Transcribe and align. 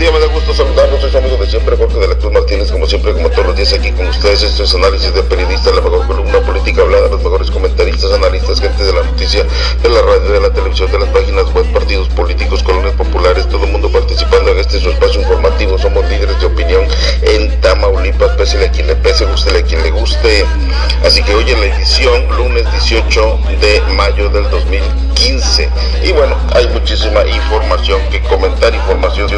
día, 0.00 0.10
me 0.12 0.18
da 0.18 0.26
gusto 0.28 0.54
saludarlos. 0.54 1.00
Soy 1.02 1.10
su 1.10 1.18
amigo 1.18 1.36
de 1.36 1.46
siempre, 1.46 1.76
Jorge 1.76 1.98
de 1.98 2.08
la 2.08 2.14
Cruz 2.14 2.32
Martínez, 2.32 2.72
como 2.72 2.86
siempre, 2.86 3.12
como 3.12 3.28
todos 3.30 3.48
los 3.48 3.56
días 3.56 3.72
aquí 3.74 3.92
con 3.92 4.08
ustedes. 4.08 4.42
Esto 4.42 4.64
es 4.64 4.74
análisis 4.74 5.12
de 5.12 5.22
periodista, 5.22 5.70
la 5.72 5.82
mejor 5.82 6.06
columna 6.06 6.40
política 6.40 6.80
hablada, 6.80 7.08
los 7.08 7.22
mejores 7.22 7.50
comentaristas, 7.50 8.10
analistas, 8.10 8.60
gente 8.60 8.82
de 8.82 8.94
la 8.94 9.02
noticia, 9.02 9.44
de 9.82 9.88
la 9.90 10.00
radio, 10.00 10.32
de 10.32 10.40
la 10.40 10.50
televisión, 10.52 10.90
de 10.90 11.00
las 11.00 11.08
páginas 11.10 11.52
web, 11.52 11.66
partidos 11.74 12.08
políticos, 12.08 12.62
colonias 12.62 12.94
populares, 12.94 13.46
todo 13.48 13.64
el 13.64 13.72
mundo 13.72 13.92
participando 13.92 14.50
en 14.52 14.58
este 14.60 14.80
su 14.80 14.88
espacio 14.88 15.20
informativo. 15.20 15.78
Somos 15.78 16.08
líderes 16.08 16.40
de 16.40 16.46
opinión 16.46 16.86
en 17.22 17.60
Tamaulipas, 17.60 18.30
pese 18.38 18.64
a 18.64 18.70
quien 18.70 18.86
le 18.86 18.96
pese, 18.96 19.26
guste 19.26 19.56
a 19.56 19.62
quien 19.62 19.82
le 19.82 19.90
guste. 19.90 20.46
Así 21.04 21.22
que 21.22 21.34
hoy 21.34 21.50
en 21.50 21.60
la 21.60 21.66
edición, 21.66 22.26
lunes 22.38 22.64
18 22.72 23.38
de 23.60 23.82
mayo 23.94 24.30
del 24.30 24.48
2015. 24.48 25.68
Y 26.04 26.12
bueno, 26.12 26.34
hay 26.54 26.66
muchísima 26.68 27.22
información 27.26 28.00
que 28.10 28.22
comentar, 28.22 28.74
información. 28.74 29.28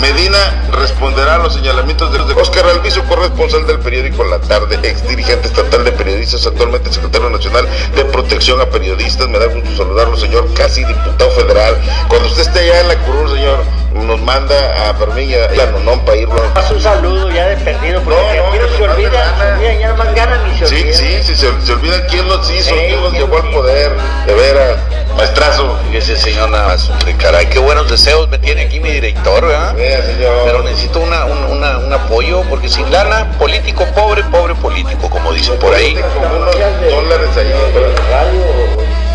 Medina 0.00 0.64
responderá 0.72 1.36
a 1.36 1.38
los 1.38 1.54
señalamientos 1.54 2.12
de 2.12 2.34
Oscar 2.34 2.66
Alviso, 2.66 3.04
corresponsal 3.04 3.66
del 3.66 3.78
periódico 3.78 4.24
La 4.24 4.38
Tarde, 4.40 4.78
ex 4.82 5.06
dirigente 5.06 5.48
estatal 5.48 5.84
de 5.84 5.92
periodistas, 5.92 6.46
actualmente 6.46 6.92
secretario 6.92 7.30
nacional 7.30 7.68
de 7.94 8.04
protección 8.06 8.60
a 8.60 8.66
periodistas. 8.66 9.28
Me 9.28 9.38
da 9.38 9.46
gusto 9.46 9.70
saludarlo, 9.76 10.16
señor, 10.16 10.52
casi 10.54 10.84
diputado 10.84 11.30
federal. 11.30 11.76
Cuando 12.08 12.28
usted 12.28 12.42
esté 12.42 12.60
allá 12.60 12.80
en 12.80 12.88
la 12.88 12.98
curul, 12.98 13.30
señor, 13.30 13.58
nos 13.94 14.20
manda 14.20 14.90
a 14.90 14.94
Fermín 14.94 15.30
y 15.30 15.34
a 15.34 15.66
Nonón 15.66 16.04
para 16.04 16.16
irlo. 16.16 16.42
Haz 16.54 16.70
un 16.70 16.80
saludo 16.80 17.30
ya 17.30 17.46
de 17.48 17.56
perdido, 17.58 18.02
porque 18.02 18.18
no, 18.18 18.26
no, 18.26 18.32
se, 18.32 18.40
olvida, 18.40 18.68
se 18.76 18.82
olvida, 18.84 19.74
ya 19.80 19.94
más 19.94 20.14
ganan 20.14 20.40
y 20.50 20.58
se 20.58 20.64
olvida. 20.64 20.92
Sí, 20.96 21.18
sí, 21.18 21.22
sí, 21.22 21.34
se, 21.34 21.66
se 21.66 21.72
olvida 21.72 22.06
quién 22.06 22.26
los 22.28 22.50
hizo, 22.50 22.74
quién 22.74 23.00
los 23.00 23.12
llevó 23.12 23.36
al 23.36 23.50
poder, 23.50 23.92
de 24.26 24.34
veras. 24.34 24.78
Maestrazo. 25.16 25.78
Ese 25.92 26.16
señor 26.16 26.50
nada 26.50 26.68
más, 26.68 26.88
hombre, 26.88 27.16
caray, 27.16 27.46
qué 27.46 27.58
buenos 27.58 27.90
deseos 27.90 28.28
me 28.28 28.38
tiene 28.38 28.62
aquí 28.62 28.80
mi 28.80 28.90
director, 28.90 29.46
¿verdad? 29.46 29.76
Señor. 29.76 30.42
Pero 30.44 30.62
necesito 30.62 31.00
una, 31.00 31.24
un, 31.26 31.44
una, 31.44 31.78
un 31.78 31.92
apoyo, 31.92 32.42
porque 32.48 32.68
sin 32.68 32.90
lana, 32.90 33.30
político 33.38 33.84
pobre, 33.94 34.22
pobre 34.24 34.54
político, 34.54 35.08
como 35.10 35.32
dicen 35.32 35.58
por 35.58 35.74
ahí. 35.74 35.94
Dólares 35.94 37.36
ahí. 37.36 37.52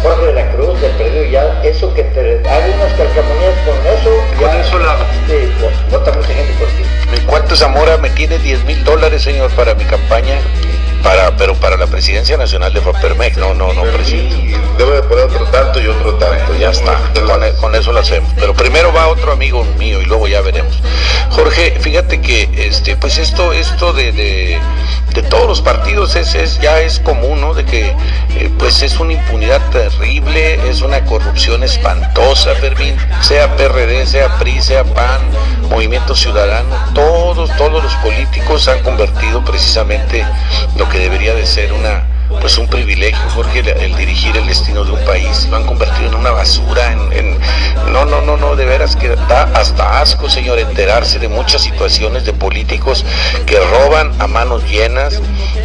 Jorge 0.04 0.26
de 0.28 0.34
la 0.34 0.52
Cruz, 0.52 0.80
de 0.80 0.90
perdido 0.90 1.24
ya, 1.26 1.62
eso 1.64 1.92
que 1.94 2.04
te 2.04 2.40
haga 2.48 2.66
unas 2.68 2.94
calcamonías 2.94 3.56
con 3.66 3.76
eso. 3.88 4.24
Con 4.38 4.48
ya, 4.48 4.62
eso 4.62 4.80
la... 4.80 4.96
Sí, 5.28 5.52
vota 5.90 6.12
mucha 6.12 6.28
gente 6.28 6.54
por 6.60 6.68
ti. 6.68 6.84
Mi 7.12 7.18
cuarto 7.26 7.56
Zamora 7.56 7.98
me 7.98 8.10
tiene 8.12 8.38
10 8.38 8.64
mil 8.66 8.84
dólares, 8.84 9.24
señor, 9.24 9.50
para 9.52 9.74
mi 9.74 9.84
campaña. 9.86 10.40
Para, 11.04 11.36
pero 11.38 11.54
para 11.56 11.78
la 11.78 11.88
presidencia 11.88 12.36
nacional 12.38 12.74
de 12.74 12.82
Fapermex, 12.82 13.38
no, 13.38 13.54
no, 13.54 13.72
no, 13.74 13.84
presidente. 13.84 14.36
Y 14.36 14.78
debe 14.78 14.98
de 14.98 15.04
poner 15.04 15.26
otro 15.26 15.46
tanto 15.46 15.80
y 15.80 15.88
otro 15.88 16.16
tanto. 16.16 16.56
Ya 16.60 16.72
está, 16.72 17.00
con, 17.26 17.44
e- 17.44 17.54
con 17.54 17.76
eso 17.76 17.92
lo 17.94 18.00
hacemos. 18.00 18.30
Pero 18.36 18.54
primero 18.54 18.92
va 18.92 19.08
otro 19.08 19.32
amigo 19.32 19.64
mío 19.78 20.02
y 20.02 20.06
luego 20.06 20.28
ya 20.28 20.42
veremos. 20.42 20.74
Jorge, 21.30 21.78
fíjate 21.80 22.20
que 22.22 22.50
este, 22.58 22.96
pues 22.98 23.18
esto, 23.18 23.54
esto 23.54 23.94
de, 23.94 24.12
de, 24.12 24.60
de 25.14 25.24
todos 25.24 25.48
los 25.48 25.62
partidos 25.62 26.16
es, 26.16 26.36
es, 26.36 26.60
ya 26.60 26.80
es 26.82 27.00
común, 27.00 27.40
¿no? 27.42 27.54
De 27.54 27.64
que 27.64 27.88
eh, 28.36 28.50
pues 28.58 28.82
es 28.82 29.00
una 29.00 29.14
impunidad 29.14 29.62
terrible, 29.70 30.70
es 30.70 30.82
una 30.82 31.06
corrupción 31.06 31.64
espantosa, 31.64 32.56
Fermín, 32.56 32.96
sea 33.22 33.56
PRD, 33.56 34.06
sea 34.06 34.38
PRI, 34.40 34.62
sea 34.62 34.84
PAN, 34.84 35.20
Movimiento 35.68 36.16
Ciudadano, 36.16 36.76
todos, 36.94 37.56
todos 37.58 37.84
los 37.84 37.94
políticos 37.96 38.68
han 38.68 38.82
convertido 38.84 39.44
precisamente 39.44 40.26
lo 40.76 40.88
que 40.90 41.00
debería 41.00 41.34
de 41.34 41.46
ser 41.46 41.74
una 41.74 42.04
pues 42.42 42.58
un 42.58 42.68
privilegio, 42.68 43.20
Jorge, 43.34 43.60
el, 43.60 43.68
el, 43.70 43.96
dirigir 43.96 44.36
el 44.38 44.48
destino 44.48 44.84
de 44.84 44.92
un 44.92 45.06
país. 45.06 45.48
Lo 45.50 45.58
han 45.58 45.66
convertido 45.66 46.10
en 46.10 46.16
una 46.16 46.32
basura, 46.32 46.92
en, 46.92 47.14
en, 47.14 47.38
no, 47.92 48.06
no, 48.06 48.22
no, 48.22 48.38
no, 48.38 48.56
de 48.56 48.66
veras 48.66 48.96
que 48.96 49.10
da 49.10 49.44
hasta 49.54 50.00
asco, 50.02 50.30
señor, 50.30 50.60
enterarse 50.60 51.20
de 51.20 51.28
muchas 51.28 51.62
situaciones 51.62 52.26
de 52.26 52.34
políticos 52.34 53.06
que 53.46 53.60
roban 53.60 54.12
a 54.20 54.28
manos 54.28 54.64
llenas. 54.70 55.22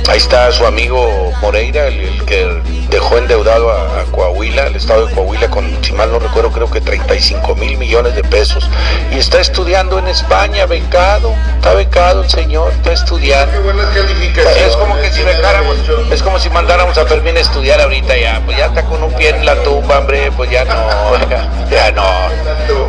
Ahí 0.08 0.18
está 0.18 0.50
su 0.52 0.66
amigo 0.66 1.32
Moreira, 1.40 1.86
el, 1.86 2.00
el 2.00 2.24
que 2.24 2.60
dejó 2.90 3.18
endeudado 3.18 3.70
a, 3.70 4.00
a, 4.00 4.04
Coahuila, 4.04 4.66
el 4.66 4.76
estado 4.76 5.06
de 5.06 5.14
Coahuila, 5.14 5.48
con, 5.48 5.66
si 5.82 5.92
mal 5.92 6.10
no 6.12 6.18
recuerdo, 6.18 6.52
creo 6.52 6.70
que 6.70 6.80
35 6.80 7.54
mil 7.56 7.78
millones 7.78 8.14
de 8.14 8.22
pesos. 8.22 8.68
Y 9.10 9.18
está 9.18 9.40
estudiando 9.40 9.98
en 9.98 10.08
España, 10.08 10.66
becado, 10.66 11.34
está 11.56 11.74
becado 11.74 12.22
el 12.22 12.30
señor, 12.30 12.72
está 12.72 12.92
estudiando. 12.92 13.52
Qué 13.52 13.58
buenas 13.60 13.86
calificaciones. 13.94 14.62
Es 14.62 14.76
como 14.76 15.00
que 15.00 15.10
si 15.10 15.22
becáramos, 15.22 15.76
es 16.10 16.22
como 16.22 16.38
si 16.38 16.50
mandáramos 16.52 16.96
a 16.98 17.06
Fermín 17.06 17.36
a 17.36 17.40
estudiar 17.40 17.80
ahorita 17.80 18.16
ya, 18.16 18.40
pues 18.44 18.56
ya 18.56 18.66
está 18.66 18.82
con 18.84 19.02
un 19.02 19.12
pie 19.14 19.30
en 19.30 19.44
la 19.44 19.56
tumba, 19.62 19.98
hombre, 19.98 20.30
pues 20.36 20.50
ya 20.50 20.64
no, 20.64 20.74
ya 21.70 21.90
no, 21.92 22.04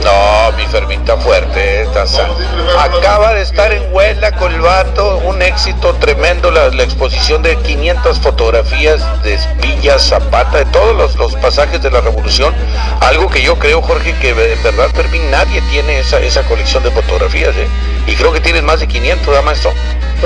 no, 0.04 0.58
mi 0.58 0.66
Fermín 0.68 1.00
está 1.00 1.18
fuerte, 1.18 1.84
está 1.84 2.06
sano. 2.06 2.36
Acaba 2.78 3.34
de 3.34 3.42
estar 3.42 3.72
en 3.72 3.84
Huela 3.94 4.32
con 4.34 4.54
el 4.54 4.62
vato, 4.62 5.18
un 5.26 5.42
éxito 5.42 5.94
tremendo, 5.96 6.52
la, 6.52 6.68
exposición 6.84 7.42
de 7.42 7.56
500 7.56 8.20
fotografías 8.20 9.02
de 9.24 9.40
Villa 9.62 9.98
Zapata, 9.98 10.58
de 10.58 10.66
todos 10.66 10.96
los, 10.96 11.16
los, 11.16 11.36
pasajes 11.38 11.82
de 11.82 11.90
la 11.90 12.02
revolución, 12.02 12.54
algo 13.00 13.30
que 13.30 13.42
yo 13.42 13.58
creo, 13.58 13.82
Jorge, 13.82 14.14
que 14.20 14.30
en 14.30 14.64
verdad 14.64 14.90
Fermín 14.94 15.32
nadie 15.32 15.62
tiene 15.72 16.00
esa, 16.00 16.20
esa 16.20 16.44
colección 16.44 16.84
de 16.84 16.92
fotografías, 16.92 17.56
¿eh? 17.56 17.68
y 18.08 18.16
creo 18.16 18.34
que 18.34 18.42
tienes 18.42 18.64
más 18.64 18.80
de 18.80 18.88
500, 18.88 19.28
¿verdad, 19.28 19.44
maestro? 19.44 19.72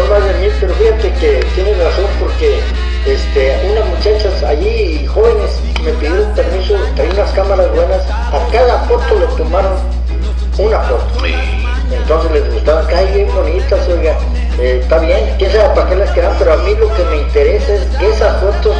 Más 0.09 0.23
de 0.23 0.33
mil, 0.35 0.51
pero 0.59 0.73
fíjate 0.75 1.11
que 1.13 1.45
tienes 1.55 1.77
razón 1.79 2.05
porque 2.19 2.61
este, 3.07 3.57
unas 3.71 3.85
muchachas 3.85 4.43
allí, 4.43 5.05
jóvenes, 5.05 5.59
me 5.83 5.91
pidieron 5.93 6.33
permiso, 6.33 6.75
traí 6.95 7.09
unas 7.09 7.31
cámaras 7.31 7.71
buenas, 7.73 8.01
a 8.09 8.47
cada 8.51 8.79
foto 8.83 9.19
le 9.19 9.25
tomaron 9.37 9.73
una 10.57 10.79
foto. 10.81 11.25
Entonces 11.91 12.31
les 12.31 12.53
gustaban, 12.53 12.87
que 12.87 12.95
hay 12.95 13.13
bien 13.13 13.33
bonitas, 13.33 13.87
oiga, 13.87 14.17
eh, 14.59 14.79
está 14.81 14.99
bien, 14.99 15.35
quién 15.37 15.51
sabe 15.51 15.69
para 15.75 15.89
qué 15.89 15.95
las 15.95 16.11
quedan, 16.11 16.35
pero 16.37 16.53
a 16.53 16.57
mí 16.57 16.75
lo 16.75 16.93
que 16.95 17.03
me 17.05 17.17
interesa 17.17 17.75
es 17.75 17.81
que 17.97 18.09
esas 18.09 18.41
fotos 18.41 18.75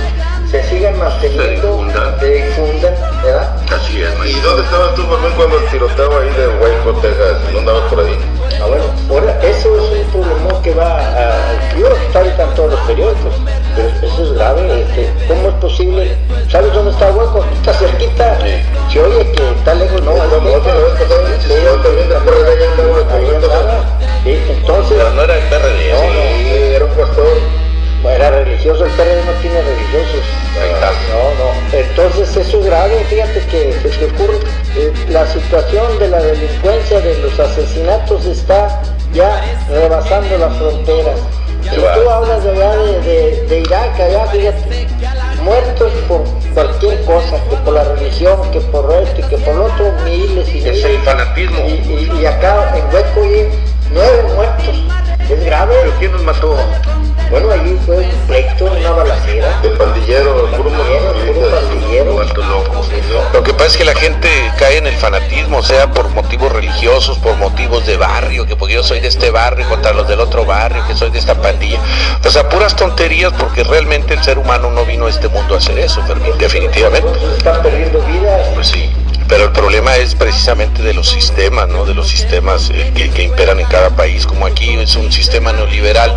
se 0.51 0.63
sigan 0.63 0.97
manteniendo, 0.97 1.85
se 2.19 2.25
difundan, 2.25 2.93
¿verdad? 3.23 3.55
Así 3.73 4.01
es, 4.01 4.09
¿Y 4.25 4.39
dónde 4.41 4.63
estabas 4.63 4.95
tú, 4.95 5.03
Fermín, 5.03 5.31
cuando 5.35 5.57
el 5.59 5.65
tiroteo 5.67 6.19
ahí 6.19 6.29
de 6.29 6.47
Hueco, 6.47 6.99
Texas? 6.99 7.37
¿No 7.51 7.59
andabas 7.59 7.83
por 7.89 7.99
ahí? 7.99 8.17
Ah, 8.61 8.65
bueno, 8.65 8.83
ahora, 9.09 9.39
eso 9.41 9.75
es 9.75 10.05
un 10.05 10.11
problema 10.11 10.61
que 10.61 10.73
va 10.73 10.97
a... 10.97 11.75
Yo 11.77 11.87
está 11.87 12.19
ahorita 12.19 12.43
en 12.43 12.49
todos 12.55 12.71
los 12.71 12.79
periódicos, 12.81 13.33
eso 13.79 14.23
es 14.23 14.33
grave. 14.33 14.85
¿Cómo 15.27 15.47
es 15.49 15.53
posible? 15.55 16.15
¿Sabes 16.49 16.73
dónde 16.73 16.91
está 16.91 17.11
Hueco? 17.11 17.45
Está 17.53 17.73
cerquita. 17.73 18.37
Sí. 18.41 18.53
Si 18.91 18.99
oye 18.99 19.31
que 19.31 19.49
está 19.49 19.75
lejos, 19.75 20.01
no, 20.03 20.15
no, 20.15 20.23
no, 20.23 20.27
Sí. 21.47 21.53
Sí, 24.23 24.39
entonces, 24.49 24.97
Pero 24.97 25.11
no 25.11 25.21
era 25.21 25.37
el 25.37 25.43
PRD, 25.43 25.91
No, 25.93 25.99
sí. 25.99 26.07
Sí, 26.43 26.73
era 26.75 26.85
un 26.85 26.91
pastor. 26.91 27.37
era 28.03 28.29
religioso, 28.31 28.85
el 28.85 28.91
PRD 28.91 29.23
no 29.25 29.31
tiene 29.41 29.61
religiosos. 29.61 30.25
No, 31.11 31.23
no. 31.43 31.77
Entonces 31.77 32.35
eso 32.35 32.59
es 32.59 32.65
grave, 32.65 33.05
fíjate 33.09 33.39
que 33.47 33.73
te 33.81 34.05
ocurre, 34.05 34.39
eh, 34.75 34.93
la 35.09 35.25
situación 35.27 35.97
de 35.99 36.07
la 36.09 36.21
delincuencia, 36.21 36.99
de 36.99 37.17
los 37.19 37.39
asesinatos 37.39 38.25
está 38.25 38.81
ya 39.13 39.41
rebasando 39.69 40.37
las 40.37 40.57
fronteras. 40.57 41.19
Tú 41.75 42.09
hablas 42.09 42.43
de, 42.43 42.51
allá 42.51 42.75
de, 42.77 43.01
de, 43.01 43.45
de 43.47 43.59
Irak, 43.59 43.99
allá, 43.99 44.25
fíjate, 44.27 44.87
muertos 45.43 45.91
por 46.07 46.23
cualquier 46.53 47.01
cosa, 47.05 47.37
que 47.49 47.55
por 47.57 47.73
la 47.73 47.83
religión, 47.83 48.39
que 48.51 48.59
por 48.61 48.91
esto 48.93 49.21
y 49.21 49.23
que 49.23 49.37
por 49.37 49.55
lo 49.55 49.65
otro, 49.65 49.91
miles 50.05 50.47
y 50.49 50.57
Es 50.59 50.63
miles. 50.65 50.83
el 50.85 50.97
fanatismo. 51.01 51.59
Y, 51.67 51.71
y, 51.71 52.21
y 52.21 52.25
acá 52.25 52.73
en 52.77 52.85
Hueco 52.93 53.21
nueve 53.91 54.23
muertos. 54.35 54.75
Es 55.29 55.43
grave. 55.45 55.75
¿Pero 55.83 55.93
quién 55.99 56.11
nos 56.13 56.23
mató? 56.23 56.55
Bueno, 57.29 57.51
allí 57.51 57.77
fue 57.85 57.97
un 57.97 58.09
pleito, 58.27 58.65
una 58.65 58.91
balacera. 58.91 59.59
De 59.61 59.69
pandillero, 59.71 60.49
puro 60.55 60.69
Pandillero, 60.69 62.23
loco. 62.35 62.85
Lo 63.33 63.43
que 63.43 63.53
pasa 63.53 63.65
es 63.65 63.77
que 63.77 63.85
la 63.85 63.95
gente 63.95 64.29
cae 64.57 64.77
en 64.77 64.87
el 64.87 64.95
fanatismo, 64.95 65.61
sea 65.61 65.91
por 65.91 66.09
motivos 66.09 66.51
religiosos, 66.51 67.17
por 67.17 67.35
motivos 67.35 67.85
de 67.85 67.97
barrio, 67.97 68.45
que 68.45 68.55
porque 68.55 68.75
yo 68.75 68.83
soy 68.83 69.01
de 69.01 69.09
este 69.09 69.29
barrio 69.29 69.67
contra 69.67 69.93
los 69.93 70.07
del 70.07 70.19
otro 70.21 70.45
barrio, 70.45 70.85
que 70.87 70.95
soy 70.95 71.09
de 71.09 71.19
esta 71.19 71.35
pandilla. 71.41 71.79
O 72.23 72.29
sea, 72.29 72.47
puras 72.47 72.75
tonterías 72.75 73.33
porque 73.33 73.63
realmente 73.63 74.13
el 74.13 74.23
ser 74.23 74.37
humano 74.37 74.71
no 74.71 74.85
vino 74.85 75.07
a 75.07 75.09
este 75.09 75.27
mundo 75.27 75.55
a 75.55 75.57
hacer 75.57 75.77
eso, 75.79 76.01
Fermín, 76.03 76.33
definitivamente. 76.37 77.09
Están 77.37 77.61
perdiendo 77.61 77.99
vidas. 78.01 78.47
Pues 78.55 78.67
sí. 78.67 78.89
Pero 79.27 79.45
el 79.45 79.51
problema 79.51 79.97
es 79.97 80.15
precisamente 80.15 80.81
de 80.81 80.93
los 80.93 81.09
sistemas, 81.09 81.67
¿no? 81.67 81.85
De 81.85 81.93
los 81.93 82.07
sistemas 82.07 82.69
eh, 82.73 82.91
que, 82.95 83.23
imperan 83.23 83.59
en 83.59 83.67
cada 83.67 83.89
país, 83.89 84.25
como 84.25 84.45
aquí 84.45 84.75
es 84.75 84.95
un 84.95 85.11
sistema 85.11 85.51
neoliberal 85.51 86.15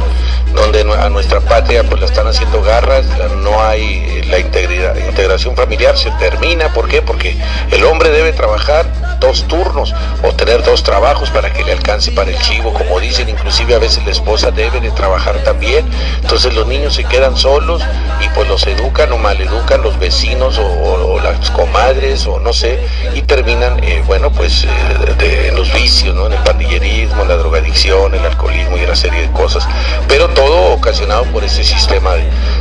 donde 0.54 0.80
a 0.80 1.08
nuestra 1.08 1.40
patria 1.40 1.84
pues 1.84 2.00
la 2.00 2.06
están 2.06 2.26
haciendo 2.26 2.62
garras, 2.62 3.04
no 3.42 3.62
hay 3.62 3.82
eh, 3.82 4.24
la 4.28 4.38
integridad, 4.38 4.96
integración 4.96 5.56
familiar 5.56 5.96
se 5.96 6.10
termina, 6.12 6.72
¿por 6.72 6.88
qué? 6.88 7.02
Porque 7.02 7.36
el 7.70 7.84
hombre 7.84 8.10
debe 8.10 8.32
trabajar 8.32 8.86
dos 9.20 9.44
turnos 9.46 9.94
o 10.22 10.32
tener 10.32 10.64
dos 10.64 10.82
trabajos 10.82 11.30
para 11.30 11.52
que 11.52 11.62
le 11.64 11.72
alcance 11.72 12.10
para 12.12 12.30
el 12.30 12.38
chivo, 12.40 12.72
como 12.72 12.98
dicen, 12.98 13.28
inclusive 13.28 13.74
a 13.74 13.78
veces 13.78 14.04
la 14.04 14.12
esposa 14.12 14.50
debe 14.50 14.80
de 14.80 14.90
trabajar 14.90 15.36
también, 15.44 15.88
entonces 16.22 16.54
los 16.54 16.66
niños 16.66 16.94
se 16.94 17.04
quedan 17.04 17.36
solos 17.36 17.82
y 18.24 18.28
pues 18.30 18.48
los 18.48 18.66
educan 18.66 19.12
o 19.12 19.18
maleducan 19.18 19.82
los 19.82 19.98
vecinos 19.98 20.58
o, 20.58 21.20
las 21.20 21.50
comadres 21.50 22.26
o 22.26 22.40
no 22.40 22.52
sé, 22.52 22.78
y 23.14 23.20
terminan, 23.22 23.82
eh, 23.84 24.02
bueno, 24.06 24.30
pues 24.32 24.64
eh, 24.64 25.48
en 25.48 25.56
los 25.56 25.72
vicios, 25.74 26.14
¿no? 26.14 26.26
En 26.26 26.32
el 26.32 26.38
pandillerismo, 26.38 27.22
en 27.22 27.28
la 27.28 27.36
drogadicción, 27.36 28.14
el 28.14 28.24
alcoholismo 28.24 28.78
y 28.78 28.84
una 28.84 28.96
serie 28.96 29.22
de 29.22 29.30
cosas, 29.32 29.68
pero 30.08 30.28
todo 30.28 30.72
ocasionado 30.72 31.24
por 31.24 31.44
ese 31.44 31.62
sistema, 31.62 32.12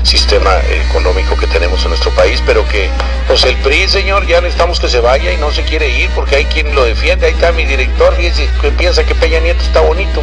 sistema 0.03 0.51
económico 0.89 1.37
que 1.37 1.47
tenemos 1.47 1.81
en 1.83 1.89
nuestro 1.89 2.11
país, 2.11 2.43
pero 2.45 2.67
que 2.67 2.89
pues 3.27 3.43
el 3.45 3.55
PRI, 3.57 3.87
señor, 3.87 4.27
ya 4.27 4.41
necesitamos 4.41 4.79
que 4.79 4.89
se 4.89 4.99
vaya 4.99 5.31
y 5.31 5.37
no 5.37 5.51
se 5.51 5.63
quiere 5.63 5.89
ir 5.89 6.09
porque 6.15 6.35
hay 6.35 6.45
quien 6.53 6.73
lo 6.75 6.85
defiende, 6.85 7.27
ahí 7.27 7.33
está 7.33 7.51
mi 7.51 7.65
director, 7.65 8.13
fíjese, 8.15 8.47
que 8.61 8.71
piensa 8.71 9.03
que 9.03 9.15
Peña 9.15 9.39
Nieto 9.39 9.61
está 9.61 9.81
bonito. 9.81 10.21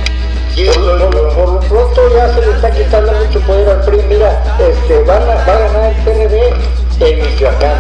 Por, 0.57 0.87
lo 0.87 1.61
pronto 1.61 2.17
ya 2.17 2.33
se 2.33 2.41
le 2.41 2.53
está 2.53 2.71
quitando 2.71 3.13
mucho 3.13 3.41
poder 3.41 3.69
al 3.69 3.85
PRI. 3.85 4.03
Mira, 4.09 4.43
este, 4.59 5.03
va 5.03 5.17
a 5.17 5.45
ganar 5.45 5.93
el 5.93 6.03
PRD 6.03 6.55
en 7.01 7.21
Michoacán, 7.21 7.79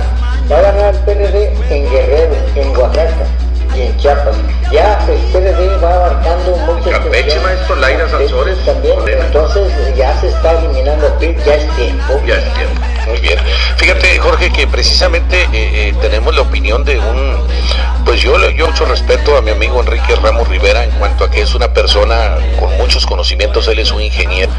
va 0.51 0.59
a 0.59 0.61
ganar 0.61 0.95
el 0.95 1.01
PRD 1.01 1.53
en 1.71 1.91
Guerrero, 1.91 2.35
en 2.55 2.77
Oaxaca 2.77 3.27
y 3.75 3.81
en 3.81 3.97
Chiapas. 3.97 4.37
Ya 4.71 4.99
el 5.09 5.19
PRD 5.33 5.79
va 5.83 5.95
abarcando 5.95 6.57
muchas 6.67 6.99
Campeche, 7.01 7.41
maestro, 7.41 7.77
Laira 7.77 8.09
Sanzores. 8.11 8.59
También, 8.67 8.99
entonces 9.09 9.73
ya 9.97 10.15
se 10.21 10.29
está 10.29 10.53
eliminando 10.59 11.09
PRI, 11.19 11.35
ya 11.47 11.55
es 11.55 11.77
tiempo. 11.77 12.21
Ya 12.27 12.35
es 12.35 12.55
tiempo. 12.55 12.96
Muy 13.07 13.21
bien. 13.21 13.39
Fíjate, 13.77 14.19
Jorge, 14.19 14.51
que 14.51 14.67
precisamente 14.67 15.43
eh, 15.43 15.49
eh, 15.53 15.95
tenemos 16.01 16.35
la 16.35 16.43
opinión 16.43 16.85
de 16.85 16.99
un, 16.99 17.37
pues 18.05 18.21
yo, 18.21 18.37
yo 18.51 18.67
mucho 18.67 18.85
respeto 18.85 19.37
a 19.37 19.43
mi 19.43 19.51
amigo 19.51 19.81
Enrique 19.81 20.17
Ramos 20.17 20.49
Rivera 20.49 20.85
en 20.85 20.91
cuanto 20.93 21.25
a 21.25 21.31
que 21.31 21.43
es 21.43 21.55
una 21.55 21.73
persona 21.73 22.37
con 22.59 22.77
muchos 22.79 23.07
conocimientos, 23.07 23.69
él 23.69 23.79
es 23.79 23.93
un 23.93 24.03
ingeniero, 24.03 24.51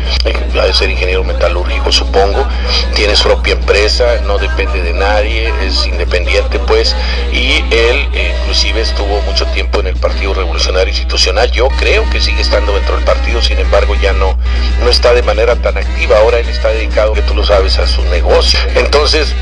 ha 0.60 0.66
de 0.66 0.74
ser 0.74 0.90
ingeniero 0.90 1.24
metalúrgico, 1.24 1.92
supongo, 1.92 2.46
tiene 2.96 3.16
su 3.16 3.24
propia 3.24 3.54
empresa, 3.54 4.22
no 4.26 4.38
depende 4.38 4.82
de 4.82 4.94
nadie, 4.94 5.54
es 5.62 5.86
independiente, 5.86 6.60
pues, 6.60 6.96
y 7.32 7.64
él 7.72 8.08
eh, 8.14 8.36
inclusive 8.42 8.82
estuvo 8.82 9.22
mucho 9.22 9.46
tiempo 9.48 9.80
en 9.82 9.88
el 9.88 9.96
Partido 9.98 10.34
Revolucionario 10.34 10.67
Institucional, 10.86 11.52
yo 11.52 11.70
creo 11.70 12.08
que 12.10 12.20
sigue 12.20 12.42
estando 12.42 12.74
dentro 12.74 12.96
del 12.96 13.06
partido, 13.06 13.42
sin 13.42 13.58
embargo 13.58 13.96
ya 13.96 14.14
no, 14.14 14.38
no 14.84 14.90
está 14.90 15.14
de 15.14 15.24
manera 15.24 15.56
tan 15.56 15.78
activa, 15.78 16.18
ahora 16.20 16.40
él 16.40 16.50
está 16.50 16.70
dedicado, 16.70 17.14
que 17.14 17.22
tú 17.22 17.34
lo 17.34 17.44
sabes, 17.44 17.80
a 17.80 17.88
su 17.88 18.04
negocio. 18.04 18.60
Entonces, 18.76 19.34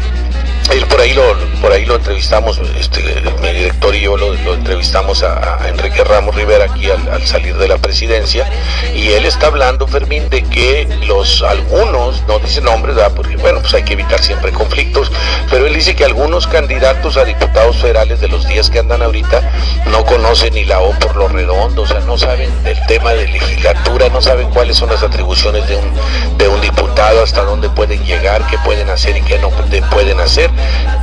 él 0.72 0.86
por 0.88 1.00
ahí 1.00 1.14
lo 1.14 1.36
por 1.62 1.72
ahí 1.72 1.86
lo 1.86 1.96
entrevistamos 1.96 2.60
este, 2.80 3.02
mi 3.42 3.52
director 3.52 3.96
y 3.96 4.02
yo 4.02 4.18
lo, 4.18 4.34
entrevistamos 4.54 5.24
a, 5.24 5.68
Enrique 5.68 6.04
Ramos 6.04 6.36
Rivera 6.36 6.66
aquí 6.66 6.90
al, 6.90 7.26
salir 7.26 7.56
de 7.58 7.68
la 7.68 7.78
presidencia 7.78 8.50
y 8.94 9.10
él 9.10 9.26
está 9.26 9.48
hablando 9.48 9.88
Fermín 9.88 10.30
de 10.30 10.44
que 10.44 10.88
los 11.08 11.42
algunos 11.44 12.24
no 12.28 12.40
dice 12.40 12.62
nombres 12.62 12.96
¿verdad? 12.96 13.14
porque 13.16 13.38
bueno 13.38 13.60
pues 13.62 13.74
hay 13.74 13.84
que 13.84 13.94
evitar 13.94 14.22
siempre 14.22 14.52
conflictos 14.52 15.12
pero 15.50 15.66
él 15.68 15.74
dice 15.74 15.96
que 15.96 16.06
algunos 16.06 16.48
candidatos 16.48 17.18
a 17.18 17.26
diputados 17.26 17.78
federales 17.78 18.20
de 18.20 18.28
los 18.28 18.48
días 18.48 18.70
que 18.70 18.80
andan 18.80 19.02
ahorita 19.02 19.42
no 19.88 20.06
conocen 20.06 20.54
ni 20.54 20.66
la 20.66 20.80
O 20.80 20.92
por 21.00 21.16
lo 21.16 21.28
redondo 21.28 21.84
o 21.84 21.88
sea 21.88 22.00
no 22.02 22.18
saben 22.18 22.52
del 22.64 22.78
tema 22.88 23.14
de 23.14 23.28
legislatura 23.28 24.10
no 24.10 24.22
saben 24.22 24.50
cuáles 24.50 24.78
son 24.78 24.90
las 24.90 25.04
atribuciones 25.04 25.68
de 25.68 25.76
un 25.76 25.92
de 26.38 26.48
un 26.48 26.62
diputado 26.62 27.24
hasta 27.24 27.44
dónde 27.44 27.70
pueden 27.70 28.04
llegar 28.06 28.46
qué 28.48 28.58
pueden 28.60 28.90
hacer 28.90 29.18
y 29.18 29.22
qué 29.22 29.38
no 29.40 29.50
pueden 29.92 30.20
hacer 30.20 30.50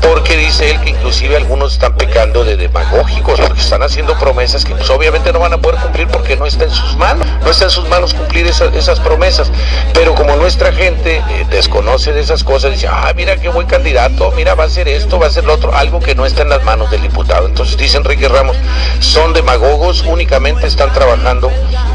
porque 0.02 0.37
dice 0.37 0.70
él 0.70 0.81
que 0.81 0.90
inclusive 0.90 1.37
algunos 1.37 1.75
están 1.75 1.94
pecando 1.96 2.44
de 2.44 2.56
demagógicos, 2.56 3.40
porque 3.40 3.60
están 3.60 3.82
haciendo 3.82 4.19
promesas 4.19 4.64
que 4.64 4.75
pues 4.75 4.90
obviamente 4.90 5.32
no 5.32 5.38
van 5.38 5.52
a 5.52 5.58
poder 5.58 5.81
cumplir 5.81 6.08
porque 6.08 6.37
no 6.37 6.46
está 6.46 6.64
en 6.64 6.70
sus 6.70 6.96
manos, 6.96 7.26
no 7.43 7.50
está 7.50 7.64
en 7.64 7.70
sus 7.70 7.88
manos 7.88 8.14
cumplir 8.14 8.46
esas, 8.46 9.00
promesas, 9.00 9.50
pero 9.94 10.14
como 10.14 10.37
nuestra 10.37 10.72
gente 10.72 11.16
eh, 11.16 11.46
desconoce 11.50 12.12
de 12.12 12.20
esas 12.20 12.44
cosas, 12.44 12.72
dice, 12.72 12.88
ah, 12.88 13.12
mira 13.16 13.37
qué 13.37 13.49
buen 13.49 13.66
candidato, 13.66 14.32
mira, 14.37 14.54
va 14.54 14.64
a 14.64 14.69
ser 14.69 14.88
esto, 14.88 15.19
va 15.19 15.26
a 15.26 15.31
ser 15.31 15.44
lo 15.44 15.54
otro, 15.54 15.75
algo 15.75 16.00
que 16.00 16.14
no 16.14 16.26
está 16.26 16.43
en 16.43 16.50
las 16.50 16.62
manos 16.64 16.90
del 16.90 17.02
diputado. 17.02 17.46
Entonces 17.46 17.76
dice 17.76 17.96
Enrique 17.96 18.28
Ramos, 18.28 18.56
son 19.00 19.32
demagogos, 19.32 20.02
únicamente 20.02 20.66
están 20.66 20.93
trabajando 20.93 21.50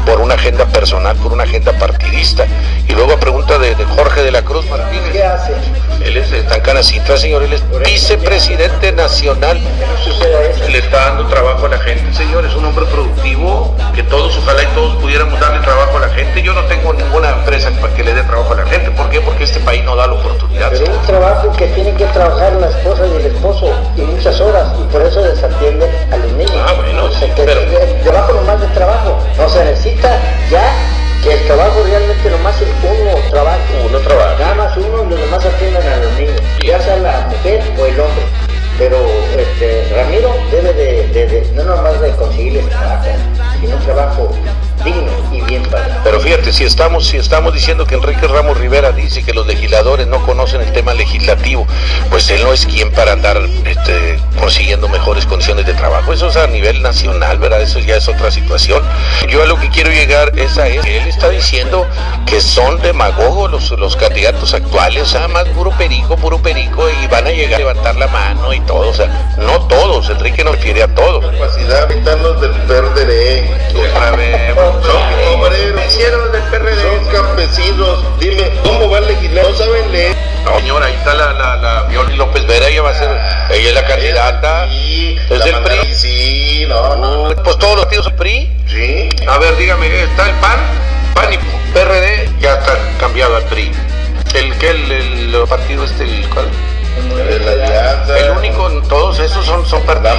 por 0.06 0.20
una 0.20 0.34
agenda 0.34 0.66
personal, 0.66 1.16
por 1.16 1.32
una 1.32 1.44
agenda 1.44 1.72
partidista. 1.72 2.46
Y 2.88 2.92
luego 2.92 3.12
a 3.12 3.20
pregunta 3.20 3.58
de, 3.58 3.74
Jorge 3.84 4.22
de 4.22 4.30
la 4.30 4.42
Cruz 4.42 4.68
Martínez. 4.70 5.12
¿Qué 5.12 5.22
hace? 5.22 5.52
Él 6.04 6.16
es 6.16 6.48
tan 6.48 6.60
canacita, 6.60 7.16
señor, 7.16 7.42
él 7.48 7.54
es 7.54 7.82
vicepresidente 7.84 8.92
nacional. 8.92 9.58
Le 10.70 10.78
está 10.78 11.08
dando 11.08 11.26
trabajo 11.26 11.66
a 11.66 11.68
la 11.70 11.78
gente, 11.78 12.12
señor. 12.14 12.44
Es 12.44 12.54
un 12.54 12.64
hombre 12.64 12.84
productivo 12.86 13.74
que 13.94 14.02
todos, 14.02 14.36
ojalá 14.36 14.62
y 14.62 14.66
todos 14.68 14.96
pudiéramos 14.96 15.40
darle 15.40 15.60
trabajo 15.60 15.96
a 15.96 16.00
la 16.00 16.08
gente. 16.10 16.42
Yo 16.42 16.52
no 16.52 16.64
tengo 16.64 16.92
ninguna 16.92 17.30
empresa 17.30 17.70
para 17.80 17.94
que 17.94 18.04
le 18.04 18.14
dé 18.14 18.22
trabajo 18.22 18.52
a 18.52 18.56
la 18.56 18.66
gente. 18.66 18.90
¿Por 18.90 19.08
qué? 19.10 19.20
Porque 19.20 19.44
este 19.44 19.60
país 19.60 19.82
no 19.84 19.96
da 19.96 20.06
la 20.06 20.14
oportunidad. 20.14 20.70
Pero 20.70 20.92
un 20.92 21.06
trabajo 21.06 21.52
que 21.56 21.66
tiene 21.68 21.94
que 21.94 22.04
trabajar 22.06 22.52
la 22.54 22.68
esposa 22.68 23.06
y 23.06 23.16
el 23.16 23.26
esposo 23.26 23.72
y 23.96 24.02
muchas 24.02 24.40
horas 24.40 24.68
y 24.78 24.92
por 24.92 25.02
eso 25.02 25.22
desatienden 25.22 25.90
a 26.12 26.16
los 26.16 26.32
niños. 26.32 26.56
Ah, 26.66 26.74
bueno, 26.74 27.10
sí, 27.12 27.26
pero... 27.36 27.60
Debajo 28.04 28.32
de 28.32 28.66
trabajo. 28.68 29.18
No 29.36 29.48
se 29.48 29.64
necesita 29.64 30.18
fíjate, 46.38 46.52
si 46.52 46.64
estamos, 46.64 47.06
si 47.06 47.16
estamos 47.16 47.52
diciendo 47.52 47.84
que 47.86 47.96
Enrique 47.96 48.26
Ramos 48.28 48.58
Rivera 48.58 48.92
dice 48.92 49.24
que 49.24 49.32
los 49.32 49.46
legisladores 49.46 50.06
no 50.06 50.24
conocen 50.24 50.60
el 50.60 50.72
tema 50.72 50.94
legislativo, 50.94 51.66
pues 52.10 52.30
él 52.30 52.42
no 52.42 52.52
es 52.52 52.64
quien 52.66 52.92
para 52.92 53.12
andar 53.12 53.38
este, 53.64 54.20
consiguiendo 54.38 54.88
mejores 54.88 55.26
condiciones 55.26 55.66
de 55.66 55.74
trabajo. 55.74 56.12
Eso 56.12 56.28
es 56.28 56.36
a 56.36 56.46
nivel 56.46 56.80
nacional, 56.82 57.38
¿verdad? 57.38 57.62
Eso 57.62 57.80
ya 57.80 57.96
es 57.96 58.08
otra 58.08 58.30
situación. 58.30 58.82
Yo 59.28 59.42
a 59.42 59.46
lo 59.46 59.58
que 59.58 59.68
quiero 59.70 59.90
llegar 59.90 60.32
es 60.38 60.58
a 60.58 60.68
él. 60.68 60.80
Él 60.86 61.08
está 61.08 61.28
diciendo 61.28 61.86
que 62.26 62.40
son 62.40 62.80
demagogos 62.82 63.50
los, 63.50 63.70
los 63.72 63.96
candidatos 63.96 64.54
actuales, 64.54 65.02
o 65.02 65.06
sea, 65.06 65.26
más 65.28 65.44
puro 65.48 65.70
perico, 65.72 66.16
puro 66.16 66.40
perico, 66.40 66.88
y 67.02 67.06
van 67.08 67.26
a 67.26 67.30
llegar 67.30 67.54
a 67.56 67.58
levantar 67.58 67.96
la 67.96 68.06
mano 68.06 68.52
y 68.52 68.60
todo. 68.60 68.90
O 68.90 68.94
sea, 68.94 69.34
no 69.38 69.66
todos, 69.66 70.08
Enrique 70.10 70.44
no 70.44 70.52
refiere 70.52 70.84
a 70.84 70.94
todos. 70.94 71.24
Capacidad, 71.24 71.88
del 71.88 72.52
verde, 72.68 73.50
otra 73.74 74.12
vez 74.12 74.38
Campesinos. 77.48 78.04
Dime, 78.20 78.50
¿cómo 78.62 78.90
va 78.90 78.98
a 78.98 79.00
legislar? 79.00 79.44
No 79.48 79.54
saben 79.56 79.90
leer. 79.90 80.16
No, 80.44 80.58
señora, 80.58 80.86
ahí 80.86 80.94
está 80.94 81.14
la, 81.14 81.32
la, 81.32 81.56
la 81.56 81.82
Violi 81.84 82.16
López 82.16 82.46
Vera, 82.46 82.68
ella 82.68 82.82
va 82.82 82.90
a 82.90 82.94
ser, 82.94 83.10
ella 83.50 83.68
es 83.68 83.74
la 83.74 83.86
candidata. 83.86 84.68
Sí, 84.68 85.16
es 85.30 85.46
el 85.46 85.62
PRI. 85.62 85.94
Sí, 85.94 86.66
no, 86.68 86.96
no. 86.96 87.34
Pues 87.42 87.58
todos 87.58 87.76
los 87.76 87.88
tíos 87.88 88.04
son 88.04 88.16
PRI. 88.16 88.50
Sí. 88.66 89.08
A 89.26 89.38
ver, 89.38 89.56
dígame, 89.56 90.02
¿está 90.02 90.28
el 90.28 90.34
PAN? 90.36 90.58
PAN 91.14 91.32
y 91.32 91.38
PRD 91.72 92.30
ya 92.40 92.54
está 92.54 92.78
cambiado 93.00 93.36
al 93.36 93.44
PRI. 93.44 93.72
¿El 94.34 94.56
que 94.58 94.70
el, 94.70 94.92
el, 94.92 95.44
partido 95.48 95.84
este, 95.84 96.04
el 96.04 96.28
El 96.98 98.30
único, 98.36 98.68
todos 98.88 99.18
esos 99.20 99.44
son, 99.44 99.64
son 99.66 99.82
partidos. 99.82 100.18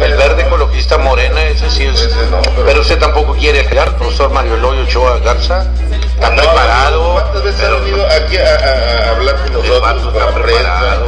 el 0.00 0.14
verde 0.14 0.42
ecologista 0.42 0.98
morena, 0.98 1.42
ese 1.44 1.70
sí 1.70 1.84
es. 1.84 2.08
pero... 2.64 2.80
usted 2.80 2.98
tampoco 2.98 3.34
quiere 3.34 3.64
crear, 3.66 3.96
profesor 3.96 4.30
Mario 4.30 4.56
Eloy 4.56 4.80
Ochoa 4.80 5.18
Garza. 5.18 5.66
Está 6.14 6.34
preparado. 6.34 7.12
¿Cuántas 7.12 7.44
veces 7.44 7.64
ha 7.64 7.70
venido 7.70 8.06
aquí 8.06 8.36
a, 8.36 9.10
hablar 9.10 9.36
con 9.36 9.52
nosotros, 9.54 10.12
con 10.12 10.18
la 10.18 10.34
prensa, 10.34 10.98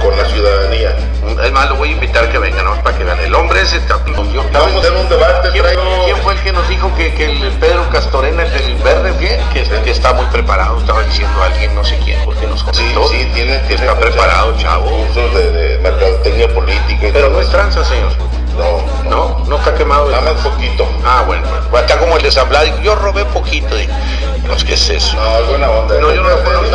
con, 0.00 0.16
la 0.16 0.24
ciudadanía? 0.26 0.96
Es 1.44 1.52
más, 1.52 1.68
lo 1.68 1.76
voy 1.76 1.90
a 1.90 1.92
invitar 1.92 2.24
a 2.24 2.30
que 2.30 2.38
venga, 2.38 2.62
¿no? 2.62 2.80
Para 2.82 2.96
que 2.96 3.04
vean. 3.04 3.18
El 3.20 3.34
hombre 3.34 3.62
ese 3.62 3.78
está. 3.78 3.96
Vamos 3.96 4.76
a 4.76 4.78
hacer 4.78 4.92
un 4.92 5.08
debate. 5.08 5.50
¿Quién, 5.50 5.64
¿Quién, 6.04 6.16
fue 6.18 6.34
el 6.34 6.40
que 6.40 6.52
nos 6.52 6.68
dijo 6.68 6.94
que, 6.96 7.14
que 7.14 7.24
el 7.24 7.57
Castorena, 7.98 8.44
el 8.44 8.52
del 8.52 8.76
verde, 8.76 9.10
bien? 9.18 9.40
Que, 9.52 9.64
que, 9.64 9.90
está 9.90 10.12
muy 10.12 10.24
preparado. 10.26 10.78
Estaba 10.78 11.02
diciendo 11.02 11.42
alguien, 11.42 11.74
no 11.74 11.84
sé 11.84 11.98
quién, 12.04 12.24
porque 12.24 12.46
nos 12.46 12.62
comentó. 12.62 13.08
Sí, 13.08 13.18
sí, 13.18 13.30
tiene, 13.34 13.60
que 13.62 13.74
está 13.74 13.98
preparado, 13.98 14.56
chavo. 14.56 14.88
Cursos 14.88 15.34
de, 15.34 15.50
de 15.50 15.78
mercadotecnia 15.78 16.54
política. 16.54 17.08
Pero 17.12 17.28
no 17.30 17.40
es 17.40 17.50
tranza, 17.50 17.84
señor. 17.84 18.12
No, 18.56 19.10
no, 19.10 19.44
no 19.48 19.56
está 19.56 19.74
quemado. 19.74 20.08
Nada 20.10 20.32
más 20.32 20.44
poquito. 20.44 20.88
Ah, 21.04 21.24
bueno, 21.26 21.42
pues, 21.72 21.82
está 21.82 21.98
como 21.98 22.16
el 22.16 22.22
desamblado. 22.22 22.66
Yo 22.82 22.94
robé 22.94 23.24
poquito. 23.24 23.74
De... 23.74 23.88
No, 23.88 24.56
¿qué 24.64 24.74
es 24.74 24.90
eso? 24.90 25.16
No, 25.16 25.38
es 25.40 25.48
buena 25.48 25.68
onda. 25.68 26.00
No, 26.00 26.14
yo 26.14 26.22
no 26.22 26.28
lo 26.28 26.44
conozco. 26.44 26.68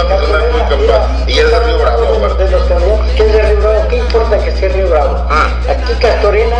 Y 1.25 1.39
es 1.39 1.49
de 1.49 1.59
Río 1.59 1.77
Bravo, 1.79 2.03
De 2.37 3.15
que 3.15 3.23
es 3.23 3.33
de 3.33 3.41
Río 3.43 3.61
Bravo, 3.61 3.87
¿qué 3.87 3.95
importa 3.95 4.43
que 4.43 4.51
sea 4.51 4.69
Río 4.69 4.89
Bravo? 4.89 5.25
Ah. 5.29 5.47
Aquí 5.69 5.93
Castorena, 6.01 6.57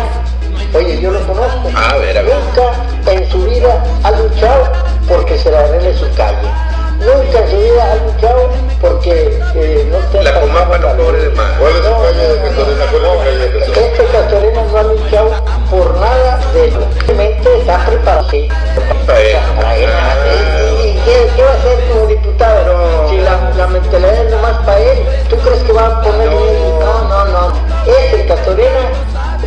Oye, 0.74 1.00
yo 1.00 1.12
lo 1.12 1.20
conozco. 1.20 1.70
Nunca 1.70 3.12
en 3.12 3.30
su 3.30 3.44
vida 3.44 3.80
ha 4.02 4.10
luchado 4.10 4.72
porque 5.08 5.38
se 5.38 5.48
la 5.52 5.60
arregle 5.60 5.94
su 5.94 6.12
calle. 6.16 6.50
Nunca 6.98 7.38
en 7.38 7.50
su 7.50 7.56
vida 7.58 7.92
ha 7.92 7.96
luchado 8.04 8.50
porque 8.80 9.38
no 9.88 9.98
te 10.10 10.22
La 10.24 10.40
comapa 10.40 10.78
no 10.78 10.96
cobre 10.96 11.18
de 11.18 11.30
más. 11.30 11.52
¿Cuál 11.58 11.72
es 11.76 11.84
su 11.84 11.90
de 12.28 12.38
Castorena? 12.42 12.86
¿Cuál 12.90 13.02
es 13.02 13.06
la 13.06 13.24
calle 13.24 13.38
de 13.38 13.58
Castorena? 13.60 13.86
Este 13.86 14.04
Castorena 14.06 14.62
no 14.64 14.78
ha 14.78 14.82
luchado 14.82 15.30
por 15.70 15.94
nada 16.00 16.40
de 16.52 16.64
ello. 16.64 16.80
Simplemente 17.06 17.58
está 17.58 17.86
preparado. 17.86 18.26
¿Y, 18.34 18.48
qué, 21.04 21.42
va 21.42 21.50
a 21.50 21.54
hacer 21.54 21.78
como 21.88 22.06
diputado? 22.06 23.08
Si 23.10 23.18
la, 23.18 23.66
mentalidad 23.68 24.14
es 24.24 24.30
nomás 24.32 24.58
para 24.64 24.78
él, 24.80 24.98
¿tú 25.30 25.36
crees 25.36 25.62
que 25.62 25.72
va 25.72 25.86
a 25.86 26.02
poner 26.02 26.30
no. 26.30 26.36
un... 26.36 26.78
No, 26.80 27.08
no, 27.08 27.24
no. 27.26 27.52
Este 27.86 28.26
Castorena 28.26 28.90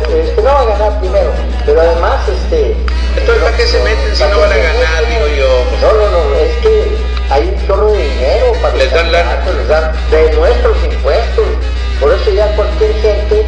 este, 0.08 0.40
no 0.42 0.54
va 0.54 0.60
a 0.60 0.64
ganar 0.64 1.00
primero, 1.00 1.30
pero 1.66 1.80
además, 1.80 2.26
este... 2.28 2.74
Entonces, 3.16 3.44
¿para 3.44 3.56
qué 3.56 3.66
se 3.66 3.78
meten 3.82 4.16
si 4.16 4.22
no 4.22 4.40
van 4.40 4.52
a 4.52 4.56
ganar, 4.56 5.06
digo 5.06 5.26
yo? 5.36 5.64
No, 5.82 5.92
no, 5.92 6.10
no, 6.10 6.34
es 6.36 6.56
que 6.62 6.96
hay 7.30 7.54
un 7.54 7.66
chorro 7.66 7.92
de 7.92 7.98
dinero 7.98 8.52
para 8.62 8.74
les 8.76 8.90
dan 8.90 9.12
lana. 9.12 9.44
Les 9.44 9.68
dan 9.68 9.92
de 10.10 10.32
nuestros 10.32 10.76
impuestos, 10.84 11.44
por 12.00 12.12
eso 12.14 12.30
ya 12.30 12.46
cualquier 12.56 12.94
gente 12.94 13.44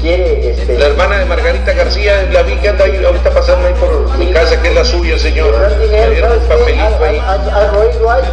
quiere... 0.00 0.50
Este, 0.50 0.78
la 0.78 0.86
hermana 0.86 1.18
de 1.18 1.26
Margarita 1.26 1.74
García, 1.74 2.26
la 2.32 2.42
vi 2.42 2.56
que 2.56 2.70
anda 2.70 2.86
ahí, 2.86 3.04
ahorita 3.04 3.30
pasando 3.30 3.68
ahí 3.68 3.74
por 3.74 4.16
mi 4.16 4.32
casa, 4.32 4.60
que 4.62 4.68
es 4.68 4.74
la 4.74 4.84
suya, 4.86 5.18
señor. 5.18 5.52
Dinero, 5.78 6.10
le 6.10 6.20
un 6.20 6.30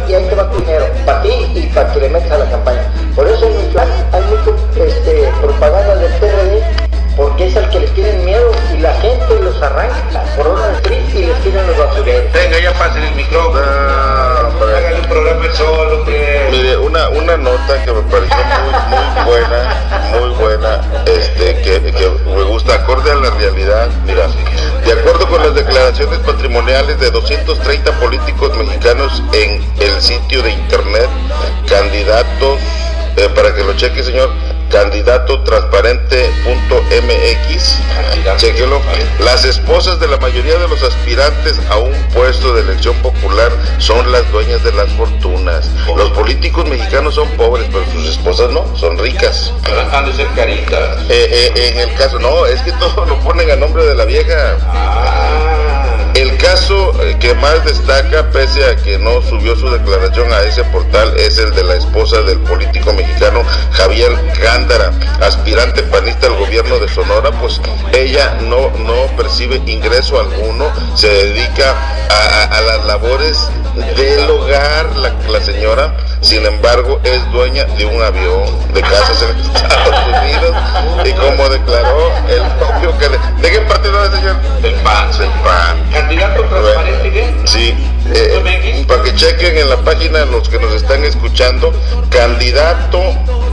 y 0.08 0.14
ahí 0.14 0.24
te 0.24 0.34
va 0.34 0.50
tu 0.50 0.58
dinero, 0.60 0.86
para 1.04 1.20
ti 1.20 1.28
y 1.54 1.66
para 1.74 1.92
que 1.92 2.00
le 2.00 2.08
metas 2.08 2.30
a 2.30 2.38
la 2.38 2.50
campaña. 2.50 2.90
Por 3.14 3.28
eso 3.28 3.46
en 3.46 3.66
Michoacán 3.66 4.06
hay 4.12 4.22
mucho, 4.22 4.56
este, 4.82 5.28
propaganda 5.42 5.96
del 5.96 6.12
PRD 6.14 6.85
porque 7.16 7.46
es 7.46 7.56
al 7.56 7.68
que 7.70 7.80
le 7.80 7.88
tienen 7.88 8.24
miedo 8.24 8.50
y 8.74 8.78
la 8.78 8.92
gente 9.00 9.40
los 9.40 9.60
arranca, 9.62 10.22
corona 10.36 10.68
el 10.68 10.82
PRI 10.82 10.96
y 11.14 11.26
les 11.26 11.40
tiran 11.40 11.66
los 11.66 11.78
basureros. 11.78 12.32
Venga, 12.32 12.58
ya 12.60 12.72
pasen 12.74 13.02
el 13.02 13.14
micrófono. 13.14 13.60
No, 13.60 14.48
hombre. 14.48 14.76
Hágale 14.76 15.00
un 15.00 15.08
programa 15.08 15.54
solo, 15.54 15.96
hombre. 16.00 16.48
Mire, 16.50 16.76
una, 16.76 17.08
una 17.08 17.36
nota 17.38 17.84
que 17.84 17.92
me 17.92 18.02
pareció 18.02 18.36
muy, 18.36 18.98
muy 18.98 19.24
buena, 19.24 20.10
muy 20.12 20.28
buena, 20.36 20.80
este, 21.06 21.62
que, 21.62 21.92
que 21.92 22.10
me 22.26 22.42
gusta, 22.42 22.74
acorde 22.74 23.10
a 23.10 23.14
la 23.14 23.30
realidad. 23.30 23.88
Mira, 24.04 24.26
de 24.84 24.92
acuerdo 24.92 25.26
con 25.26 25.42
las 25.42 25.54
declaraciones 25.54 26.18
patrimoniales 26.20 27.00
de 27.00 27.10
230 27.10 27.92
políticos 27.92 28.54
mexicanos 28.58 29.22
en 29.32 29.64
el 29.80 30.02
sitio 30.02 30.42
de 30.42 30.50
internet, 30.52 31.08
candidatos, 31.66 32.60
eh, 33.16 33.30
para 33.34 33.54
que 33.54 33.64
lo 33.64 33.74
cheque, 33.74 34.04
señor, 34.04 34.30
candidato 34.70 35.42
transparente.mx, 35.42 37.78
chequelo, 38.36 38.80
las 39.20 39.44
esposas 39.44 40.00
de 40.00 40.08
la 40.08 40.16
mayoría 40.18 40.58
de 40.58 40.68
los 40.68 40.82
aspirantes 40.82 41.58
a 41.70 41.78
un 41.78 41.94
puesto 42.14 42.54
de 42.54 42.62
elección 42.62 42.94
popular 42.96 43.52
son 43.78 44.10
las 44.12 44.30
dueñas 44.32 44.62
de 44.64 44.72
las 44.72 44.90
fortunas. 44.92 45.70
Los 45.96 46.10
políticos 46.10 46.68
mexicanos 46.68 47.14
son 47.14 47.28
pobres, 47.30 47.66
pero 47.72 47.84
sus 47.92 48.08
esposas 48.08 48.50
no, 48.50 48.76
son 48.76 48.98
ricas. 48.98 49.52
Han 49.92 50.06
de 50.06 50.14
ser 50.14 50.26
caritas. 50.34 51.02
Eh, 51.08 51.52
eh, 51.54 51.72
en 51.72 51.78
el 51.88 51.94
caso, 51.94 52.18
no, 52.18 52.46
es 52.46 52.60
que 52.62 52.72
todo 52.72 53.06
lo 53.06 53.16
ponen 53.20 53.48
a 53.50 53.56
nombre 53.56 53.84
de 53.84 53.94
la 53.94 54.04
vieja. 54.04 54.56
Ah. 54.66 56.12
El 56.14 56.35
caso 56.36 56.92
que 57.20 57.34
más 57.34 57.64
destaca, 57.64 58.30
pese 58.30 58.64
a 58.64 58.76
que 58.76 58.98
no 58.98 59.20
subió 59.22 59.56
su 59.56 59.70
declaración 59.70 60.32
a 60.32 60.40
ese 60.42 60.64
portal, 60.64 61.12
es 61.16 61.38
el 61.38 61.54
de 61.54 61.64
la 61.64 61.74
esposa 61.76 62.20
del 62.22 62.38
político 62.40 62.92
mexicano 62.92 63.42
Javier 63.72 64.12
Gándara, 64.42 64.92
aspirante 65.20 65.82
panista 65.84 66.26
al 66.26 66.36
gobierno 66.36 66.78
de 66.78 66.88
Sonora, 66.88 67.30
pues 67.40 67.60
ella 67.92 68.36
no, 68.42 68.70
no 68.78 69.06
percibe 69.16 69.60
ingreso 69.66 70.20
alguno, 70.20 70.70
se 70.94 71.08
dedica 71.08 71.74
a, 72.10 72.14
a- 72.54 72.58
a 72.58 72.60
las 72.62 72.84
labores 72.86 73.38
del 73.96 74.30
hogar, 74.30 74.96
la, 74.96 75.12
la 75.28 75.40
señora, 75.40 75.94
sin 76.22 76.46
embargo, 76.46 76.98
es 77.04 77.30
dueña 77.30 77.64
de 77.64 77.84
un 77.84 78.02
avión, 78.02 78.44
de 78.72 78.80
casas 78.80 79.22
en 79.22 79.36
Estados 79.54 79.94
Unidos, 80.22 80.56
y 81.04 81.12
como 81.12 81.48
declaró 81.50 82.10
el 82.28 82.42
propio 82.58 82.96
que... 82.98 83.08
¿De 83.42 83.50
qué 83.50 83.60
partido 83.60 84.02
es, 84.04 84.10
señor? 84.12 84.36
Del 84.62 84.74
PAN. 84.76 85.10
Del 85.18 85.28
PAN. 85.44 85.76
Transparente, 86.34 87.10
¿qué? 87.12 87.34
Sí, 87.44 87.74
eh, 88.14 88.84
para 88.88 89.02
que 89.02 89.14
chequen 89.14 89.58
en 89.58 89.70
la 89.70 89.76
página 89.78 90.24
los 90.26 90.48
que 90.48 90.58
nos 90.58 90.72
están 90.74 91.04
escuchando, 91.04 91.72
candidato 92.10 93.00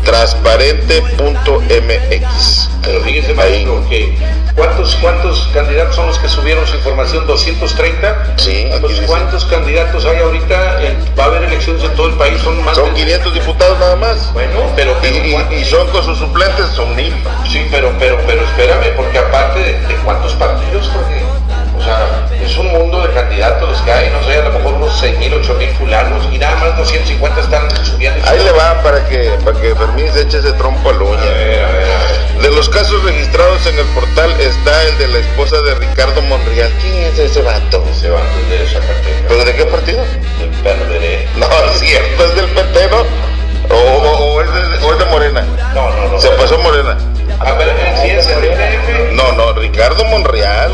transparente.mx. 0.04 2.70
Pero 2.84 3.02
fíjese, 3.02 3.34
maestro, 3.34 3.82
que 3.90 4.18
¿cuántos, 4.56 4.96
¿cuántos 4.98 5.48
candidatos 5.54 5.96
son 5.96 6.08
los 6.08 6.20
que 6.20 6.28
subieron 6.28 6.68
su 6.68 6.76
información? 6.76 7.26
¿230? 7.26 8.34
Sí, 8.38 8.68
dice. 8.88 9.04
¿Cuántos 9.06 9.46
candidatos 9.46 10.04
hay 10.06 10.18
ahorita? 10.18 10.80
Va 11.18 11.24
a 11.24 11.28
haber 11.28 11.44
elecciones 11.44 11.82
en 11.84 11.92
todo 11.96 12.08
el 12.08 12.14
país, 12.16 12.42
son 12.42 12.62
más 12.66 12.76
Son 12.76 12.94
de- 12.94 13.00
500 13.00 13.34
diputados 13.34 13.80
nada 13.80 13.96
más. 13.96 14.34
Bueno, 14.34 14.52
pero, 14.76 14.94
pero 15.02 15.16
y- 15.16 15.56
y 15.62 15.66
son 15.66 15.88
con 15.90 16.04
sus 16.04 16.18
suplentes, 16.18 16.66
son 16.76 16.94
mil. 16.96 17.14
Sí, 17.50 17.66
pero, 17.72 17.94
pero, 17.98 18.18
pero 18.28 18.44
espérame, 18.44 18.94
porque 18.98 19.20
aparte 19.20 19.60
de, 19.60 19.74
de 19.88 19.96
cuántos 20.04 20.34
partidos, 20.34 20.90
porque, 20.94 21.22
o 21.84 21.86
sea, 21.86 22.28
es 22.42 22.58
un 22.58 22.68
mundo 22.72 23.02
de 23.06 23.14
candidatos 23.14 23.70
los 23.70 23.82
que 23.82 23.92
hay, 23.92 24.10
no 24.10 24.24
sé, 24.24 24.38
a 24.40 24.44
lo 24.44 24.52
mejor 24.52 24.74
unos 24.76 24.98
6 25.00 25.18
mil, 25.20 25.34
8 25.34 25.54
mil 25.56 25.70
fulanos, 25.72 26.26
y 26.32 26.38
nada 26.38 26.56
más 26.56 26.78
250 26.78 27.42
están 27.42 27.86
subiendo. 27.86 28.26
Ahí 28.28 28.40
le 28.42 28.52
va 28.52 28.82
para 28.82 29.06
que, 29.08 29.32
para 29.44 29.60
que 29.60 29.76
Fermín 29.76 30.12
se 30.14 30.22
eche 30.22 30.38
ese 30.40 30.54
trompo 30.54 30.90
al 30.90 30.96
A 30.96 31.00
uña. 31.04 31.24
ver, 31.26 31.64
a 31.64 31.68
ver, 31.72 31.84
a 31.84 32.38
ver. 32.38 32.42
De 32.42 32.52
los 32.52 32.70
casos 32.70 33.04
registrados 33.04 33.66
en 33.68 33.78
el 33.80 33.86
portal 33.88 34.32
está 34.40 34.84
el 34.84 34.98
de 34.98 35.08
la 35.10 35.18
esposa 35.20 35.58
de 35.62 35.76
Ricardo 35.76 36.22
Monreal. 36.22 36.72
¿Quién 36.82 37.04
es 37.04 37.20
ese 37.20 37.42
vato? 37.42 37.84
Se 38.00 38.10
van 38.10 38.24
de 38.50 38.66
Zacatecas, 38.66 39.24
¿Pero 39.28 39.46
de 39.46 39.54
qué 39.56 39.66
partido? 39.66 40.00
del 40.40 40.50
PRD. 40.64 41.28
No, 41.38 41.48
es 41.74 41.80
cierto, 41.80 42.26
es 42.26 42.36
del 42.36 42.48
PT, 42.48 42.88
¿no? 42.90 43.04
O, 43.70 43.76
o- 43.76 44.34
o 44.36 44.42
es, 44.42 44.48
de, 44.54 44.86
o 44.86 44.92
es 44.94 45.00
de 45.00 45.06
Morena. 45.06 45.42
No, 45.74 45.90
no, 45.90 46.08
no. 46.10 46.20
Se 46.20 46.30
pasó 46.30 46.58
Morena. 46.58 46.98
A 47.40 47.54
ver, 47.54 47.74
¿sí 48.02 48.10
es 48.10 48.28
el 48.28 48.42
DF? 48.42 49.14
No, 49.14 49.32
no, 49.34 49.54
Ricardo 49.54 50.04
Monreal. 50.06 50.72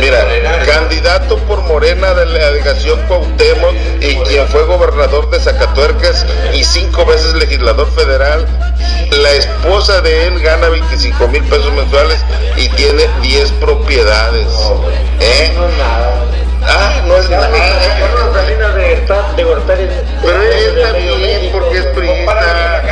Mira, 0.00 0.26
candidato 0.64 1.36
por 1.40 1.60
Morena 1.62 2.14
de 2.14 2.26
la 2.26 2.50
delegación 2.50 3.00
Cuauhtémoc 3.06 3.74
y 4.00 4.16
quien 4.16 4.46
fue 4.48 4.64
gobernador 4.64 5.30
de 5.30 5.40
Zacatuercas 5.40 6.26
y 6.52 6.64
cinco 6.64 7.04
veces 7.04 7.34
legislador 7.34 7.90
federal. 7.92 8.46
La 9.10 9.30
esposa 9.32 10.00
de 10.00 10.26
él 10.26 10.40
gana 10.40 10.68
25 10.68 11.28
mil 11.28 11.42
pesos 11.44 11.72
mensuales 11.72 12.18
y 12.56 12.68
tiene 12.70 13.04
10 13.22 13.52
propiedades. 13.52 14.48
¿Eh? 15.20 15.52
No 15.54 15.68
es 15.68 15.78
nada. 15.78 16.24
Ah, 16.68 17.02
no 17.06 17.16
es 17.16 17.30
nada. 17.30 17.48
De. 17.48 17.58
Pero 20.22 20.42
él 20.42 21.50
porque 21.52 21.78
es 21.78 21.86
priista. 21.86 22.82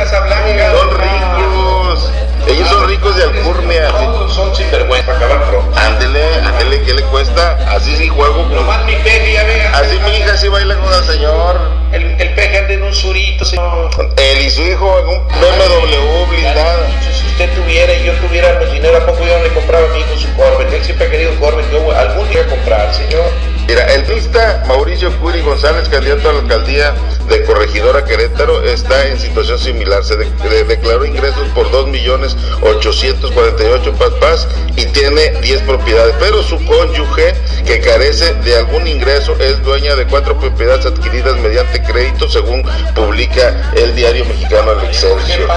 Son 0.71 0.89
ricos. 0.97 2.11
Ellos 2.47 2.69
son 2.69 2.87
ricos 2.87 3.15
de 3.15 3.23
alcurnia. 3.23 3.89
Son 4.29 4.55
sinvergüenza, 4.55 5.05
para 5.07 5.17
acabar 5.17 5.49
pronto. 5.49 5.79
Ándele, 5.79 6.23
ándele, 6.43 6.81
¿qué 6.81 6.93
le 6.93 7.01
cuesta? 7.03 7.57
Así 7.69 7.95
sí 7.95 8.07
juego 8.07 8.43
con... 8.43 8.55
Nomás 8.55 8.85
mi 8.85 8.95
peje, 8.97 9.33
ya 9.33 9.43
vea. 9.43 9.71
Así 9.77 9.97
mi 9.99 10.17
hija 10.17 10.37
sí 10.37 10.47
baila 10.47 10.75
con 10.75 10.93
el 10.93 11.03
señor. 11.03 11.59
El, 11.91 12.03
el 12.21 12.35
peje 12.35 12.59
anda 12.59 12.73
en 12.73 12.83
un 12.83 12.93
surito, 12.93 13.45
señor. 13.45 13.89
Él 14.17 14.45
y 14.45 14.49
su 14.49 14.61
hijo 14.61 14.99
en 14.99 15.07
un 15.07 15.27
BMW 15.27 16.29
blindado. 16.29 16.83
Si 17.13 17.25
usted 17.27 17.49
tuviera 17.55 17.93
y 17.93 18.05
yo 18.05 18.13
tuviera 18.13 18.59
los 18.59 18.71
dinero, 18.71 18.97
¿a 18.97 19.05
poco 19.05 19.25
yo 19.25 19.37
no 19.37 19.43
le 19.43 19.49
compraba 19.53 19.85
a 19.85 19.89
mi 19.89 19.99
hijo 19.99 20.17
su 20.17 20.31
Corvette? 20.35 20.73
Él 20.73 20.83
siempre 20.83 21.07
ha 21.07 21.09
querido 21.09 21.31
un 21.31 21.37
Corvette, 21.37 21.71
yo 21.71 21.91
algún 21.91 22.29
día 22.29 22.45
comprar, 22.47 22.93
señor. 22.93 23.25
Mira, 23.67 23.91
el 23.93 24.03
vista 24.03 24.63
Mauricio 24.67 25.11
Curi 25.19 25.41
González, 25.41 25.89
candidato 25.89 26.29
a 26.29 26.33
la 26.33 26.39
alcaldía 26.39 26.93
de 27.29 27.43
Corregidora 27.43 28.03
Querétaro, 28.05 28.63
está 28.63 29.07
en 29.07 29.19
situación 29.19 29.57
similar. 29.59 30.03
Se 30.03 30.15
de- 30.15 30.29
de- 30.49 30.63
declaró 30.63 31.05
ingresos 31.05 31.47
por 31.55 31.69
2.848 31.71 33.93
paz 33.97 34.11
paz 34.19 34.47
y 34.75 34.85
tiene 34.87 35.31
10 35.41 35.61
propiedades. 35.63 36.15
Pero 36.19 36.43
su 36.43 36.63
cónyuge, 36.65 37.33
que 37.65 37.79
carece 37.81 38.33
de 38.35 38.57
algún 38.57 38.87
ingreso, 38.87 39.35
es 39.39 39.61
dueña 39.63 39.95
de 39.95 40.05
cuatro 40.05 40.37
propiedades 40.39 40.85
adquiridas 40.85 41.37
mediante 41.39 41.81
crédito, 41.83 42.29
según 42.29 42.63
publica 42.93 43.71
el 43.75 43.95
diario 43.95 44.25
mexicano 44.25 44.71
El 44.71 44.77
¿Por 44.77 44.85
qué 44.89 44.91
Excelsior. 44.91 45.49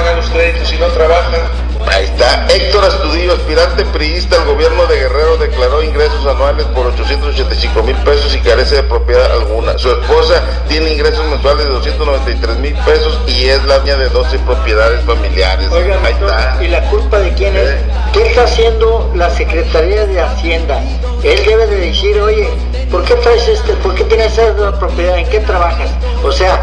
Ahí 1.87 2.05
está. 2.05 2.47
Héctor 2.49 2.85
Astudillo, 2.85 3.33
aspirante 3.35 3.85
priista 3.87 4.37
al 4.37 4.45
gobierno 4.47 4.87
de 4.87 4.97
Guerrero, 4.97 5.37
declaró 5.37 5.83
ingresos 5.83 6.27
anuales 6.27 6.67
por 6.67 6.87
885 6.87 7.83
mil 7.83 7.97
pesos 7.97 8.35
y 8.35 8.39
carece 8.41 8.77
de 8.77 8.83
propiedad 8.83 9.31
alguna. 9.33 9.79
Su 9.79 9.91
esposa 9.91 10.43
tiene 10.69 10.93
ingresos 10.93 11.25
mensuales 11.27 11.65
de 11.67 11.71
293 11.73 12.59
mil 12.59 12.75
pesos 12.85 13.21
y 13.27 13.47
es 13.47 13.63
la 13.65 13.79
dueña 13.79 13.97
de 13.97 14.09
12 14.09 14.39
propiedades 14.41 15.03
familiares. 15.05 15.71
Oiga, 15.71 15.99
Ahí 16.05 16.13
doctor, 16.15 16.31
está. 16.31 16.65
¿y 16.65 16.69
la 16.69 16.83
culpa 16.91 17.19
de 17.21 17.33
quién 17.35 17.57
es? 17.57 17.69
Eh. 17.69 17.79
¿Qué 18.13 18.23
está 18.29 18.45
haciendo 18.45 19.11
la 19.15 19.31
Secretaría 19.31 20.07
de 20.07 20.21
Hacienda? 20.21 20.83
Él 21.23 21.45
debe 21.45 21.67
de 21.67 21.77
decir, 21.77 22.21
oye, 22.21 22.49
¿por 22.91 23.05
qué 23.05 23.15
traes 23.15 23.47
este, 23.49 23.73
por 23.75 23.95
qué 23.95 24.05
tienes 24.05 24.33
esa 24.39 24.79
propiedad? 24.79 25.19
¿En 25.19 25.29
qué 25.29 25.41
trabajas? 25.41 25.91
O 26.23 26.33
sea, 26.33 26.63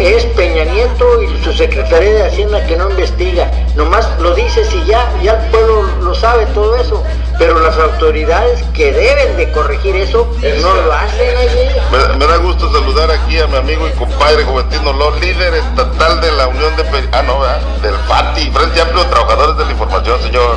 es 0.00 0.24
Peña 0.26 0.64
Nieto 0.64 1.22
y 1.22 1.44
su 1.44 1.52
Secretaría 1.52 2.12
de 2.12 2.22
Hacienda 2.26 2.64
que 2.66 2.76
no 2.76 2.90
investiga. 2.90 3.50
Nomás 3.76 4.08
lo 4.20 4.34
dices 4.34 4.72
y 4.72 4.84
ya, 4.84 5.08
ya 5.22 5.32
el 5.32 5.50
pueblo 5.50 5.82
lo 6.02 6.14
sabe 6.14 6.46
todo 6.46 6.76
eso. 6.76 7.02
Pero 7.38 7.58
las 7.58 7.76
autoridades 7.76 8.62
que 8.72 8.92
deben 8.92 9.36
de 9.36 9.50
corregir 9.50 9.96
eso 9.96 10.30
no 10.62 10.74
lo 10.74 10.92
hacen 10.92 11.36
allí. 11.36 11.68
Me, 11.90 12.16
me 12.18 12.26
da 12.26 12.36
gusto 12.36 12.70
saludar 12.72 13.10
aquí 13.10 13.38
a 13.40 13.48
mi 13.48 13.56
amigo 13.56 13.88
y 13.88 13.90
compadre 13.98 14.44
Juventino 14.44 14.92
Ló, 14.92 15.10
líder 15.18 15.54
estatal 15.54 16.20
de 16.20 16.30
la 16.30 16.46
Unión 16.46 16.76
de 16.76 16.84
ah, 17.10 17.22
no, 17.22 17.40
¿verdad? 17.40 17.60
del 17.82 17.94
FATI, 18.06 18.50
Frente 18.52 18.80
Amplio 18.80 19.02
de 19.02 19.10
Trabajadores 19.10 19.56
de 19.58 19.64
la 19.64 19.70
Información, 19.72 20.22
señor. 20.22 20.56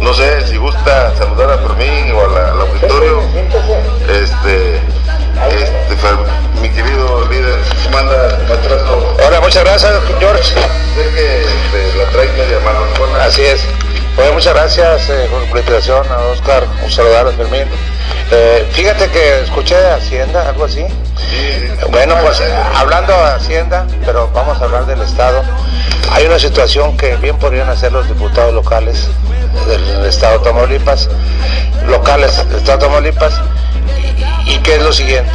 No 0.00 0.14
sé 0.14 0.46
si 0.46 0.56
gusta 0.58 1.12
saludar 1.16 1.50
a 1.50 1.58
Fermín 1.58 2.12
o 2.12 2.20
a 2.24 2.28
la- 2.28 2.52
al 2.52 2.60
auditorio. 2.60 3.20
Este, 4.08 4.80
este, 5.48 6.60
mi 6.60 6.70
querido 6.70 7.28
líder, 7.28 7.58
manda. 7.90 8.38
Ahora, 9.24 9.40
muchas 9.40 9.64
gracias, 9.64 9.92
George. 10.18 10.42
Sé 10.42 11.14
que 11.14 11.40
este, 11.40 11.98
la 11.98 12.10
traes 12.10 12.32
media 12.32 12.58
manojona. 12.64 13.24
Así 13.24 13.42
es. 13.42 13.60
Pues 14.14 14.32
muchas 14.32 14.54
gracias 14.54 15.08
eh, 15.08 15.26
por 15.30 15.40
la 15.40 15.60
invitación 15.60 16.06
a 16.10 16.18
Oscar, 16.32 16.64
un 16.84 16.90
saludar 16.90 17.26
a 17.26 17.32
Fermín. 17.32 17.64
Eh, 18.30 18.68
fíjate 18.72 19.08
que 19.08 19.40
escuché 19.40 19.74
de 19.74 19.90
Hacienda, 19.90 20.48
algo 20.48 20.66
así. 20.66 20.84
Bueno, 21.90 22.14
pues 22.22 22.42
hablando 22.74 23.12
de 23.12 23.30
Hacienda, 23.32 23.86
pero 24.04 24.30
vamos 24.34 24.60
a 24.60 24.64
hablar 24.64 24.86
del 24.86 25.00
Estado. 25.00 25.42
Hay 26.10 26.26
una 26.26 26.38
situación 26.38 26.96
que 26.96 27.16
bien 27.16 27.38
podrían 27.38 27.68
hacer 27.70 27.92
los 27.92 28.06
diputados 28.06 28.52
locales 28.52 29.08
del 29.66 30.04
Estado 30.04 30.38
de 30.38 30.44
Tamaulipas, 30.44 31.08
locales 31.86 32.36
del 32.48 32.58
Estado 32.58 32.78
de 32.78 32.84
Tamaulipas, 32.84 33.40
y, 34.52 34.58
que 34.58 34.76
es 34.76 34.82
lo 34.82 34.92
siguiente. 34.92 35.32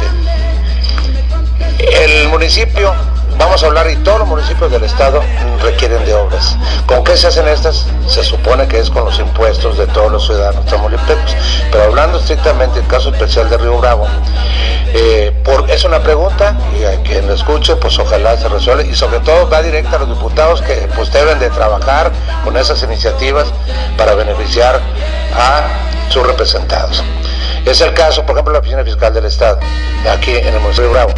El 1.78 2.28
municipio 2.28 2.94
Vamos 3.38 3.62
a 3.62 3.66
hablar 3.66 3.88
y 3.88 3.94
todos 3.96 4.18
los 4.18 4.28
municipios 4.28 4.70
del 4.70 4.82
estado 4.82 5.22
requieren 5.62 6.04
de 6.04 6.12
obras. 6.12 6.56
¿Con 6.86 7.04
qué 7.04 7.16
se 7.16 7.28
hacen 7.28 7.46
estas? 7.46 7.86
Se 8.08 8.24
supone 8.24 8.66
que 8.66 8.80
es 8.80 8.90
con 8.90 9.04
los 9.04 9.18
impuestos 9.20 9.78
de 9.78 9.86
todos 9.86 10.10
los 10.10 10.26
ciudadanos 10.26 10.66
tamaulipecos. 10.66 11.36
Pero 11.70 11.84
hablando 11.84 12.18
estrictamente 12.18 12.80
del 12.80 12.88
caso 12.88 13.10
especial 13.10 13.48
de 13.48 13.56
Río 13.58 13.78
Bravo, 13.78 14.08
eh, 14.92 15.32
es 15.68 15.84
una 15.84 16.00
pregunta 16.02 16.58
y 16.78 16.84
a 16.84 17.00
quien 17.02 17.28
lo 17.28 17.34
escuche, 17.34 17.76
pues 17.76 17.96
ojalá 18.00 18.36
se 18.36 18.48
resuelva 18.48 18.82
y 18.82 18.94
sobre 18.96 19.20
todo 19.20 19.48
va 19.48 19.62
directa 19.62 19.96
a 19.96 19.98
los 20.00 20.08
diputados 20.08 20.60
que 20.60 20.88
pues 20.96 21.12
deben 21.12 21.38
de 21.38 21.48
trabajar 21.50 22.10
con 22.44 22.56
esas 22.56 22.82
iniciativas 22.82 23.46
para 23.96 24.16
beneficiar 24.16 24.80
a 25.34 26.10
sus 26.10 26.26
representados. 26.26 27.04
Es 27.68 27.80
el 27.80 27.92
caso, 27.94 28.22
por 28.24 28.34
ejemplo, 28.34 28.52
de 28.52 28.58
la 28.58 28.60
Oficina 28.60 28.84
Fiscal 28.84 29.12
del 29.12 29.26
Estado, 29.26 29.58
aquí 30.10 30.34
en 30.36 30.54
el 30.54 30.60
municipio 30.60 30.90
Bravo. 30.90 31.12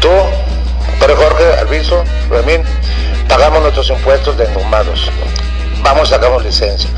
Tú 0.00 0.10
pero 1.00 1.16
Jorge, 1.16 1.44
Alviso, 1.60 2.04
Ramín, 2.28 2.62
pagamos 3.28 3.62
nuestros 3.62 3.88
impuestos 3.90 4.36
de 4.36 4.44
engomados. 4.46 5.10
Vamos, 5.82 6.08
sacamos 6.08 6.44
licencia. 6.44 6.90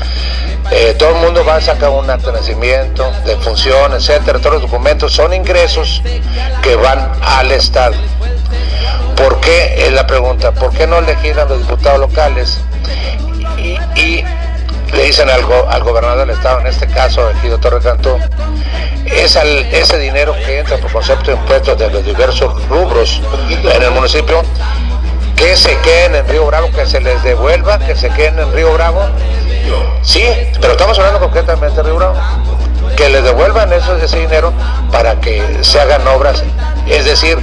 Eh, 0.71 0.95
todo 0.97 1.09
el 1.09 1.15
mundo 1.15 1.45
va 1.45 1.57
a 1.57 1.61
sacar 1.61 1.89
un 1.89 2.09
acto 2.09 2.31
de 2.31 2.39
nacimiento, 2.39 3.11
función, 3.41 3.93
etcétera. 3.93 4.39
Todos 4.39 4.53
los 4.53 4.61
documentos 4.63 5.13
son 5.13 5.33
ingresos 5.33 6.01
que 6.61 6.75
van 6.75 7.11
al 7.21 7.51
Estado. 7.51 7.95
¿Por 9.15 9.39
qué? 9.39 9.85
Es 9.85 9.91
la 9.91 10.07
pregunta. 10.07 10.51
¿Por 10.51 10.73
qué 10.73 10.87
no 10.87 11.01
legislan 11.01 11.47
los 11.47 11.59
diputados 11.59 11.99
locales 11.99 12.59
y 13.95 14.23
le 14.93 15.03
dicen 15.03 15.29
al, 15.29 15.41
al 15.69 15.83
gobernador 15.83 16.19
del 16.19 16.31
estado, 16.31 16.59
en 16.59 16.67
este 16.67 16.87
caso 16.87 17.29
Ejido 17.29 17.59
Torre 17.59 17.81
Cantú, 17.81 18.17
es 19.05 19.35
ese 19.35 19.99
dinero 19.99 20.33
que 20.45 20.59
entra 20.59 20.77
por 20.77 20.91
concepto 20.91 21.31
de 21.31 21.37
impuestos 21.37 21.77
de 21.77 21.89
los 21.89 22.05
diversos 22.05 22.67
rubros 22.67 23.21
en 23.49 23.83
el 23.83 23.91
municipio, 23.91 24.43
que 25.35 25.57
se 25.57 25.77
queden 25.79 26.15
en 26.15 26.27
Río 26.27 26.45
Bravo, 26.45 26.69
que 26.71 26.85
se 26.85 27.01
les 27.01 27.21
devuelva, 27.23 27.79
que 27.79 27.95
se 27.95 28.09
queden 28.09 28.39
en 28.39 28.53
Río 28.53 28.73
Bravo. 28.73 29.01
Sí, 30.01 30.23
pero 30.59 30.73
estamos 30.73 30.97
hablando 30.99 31.19
concretamente 31.19 31.77
de 31.77 31.83
Río 31.83 31.95
Bravo. 31.95 32.15
Que 32.95 33.09
les 33.09 33.23
devuelvan 33.23 33.71
eso, 33.73 33.95
ese 33.97 34.19
dinero 34.19 34.53
para 34.91 35.19
que 35.19 35.43
se 35.61 35.79
hagan 35.79 36.07
obras, 36.07 36.43
es 36.87 37.05
decir, 37.05 37.37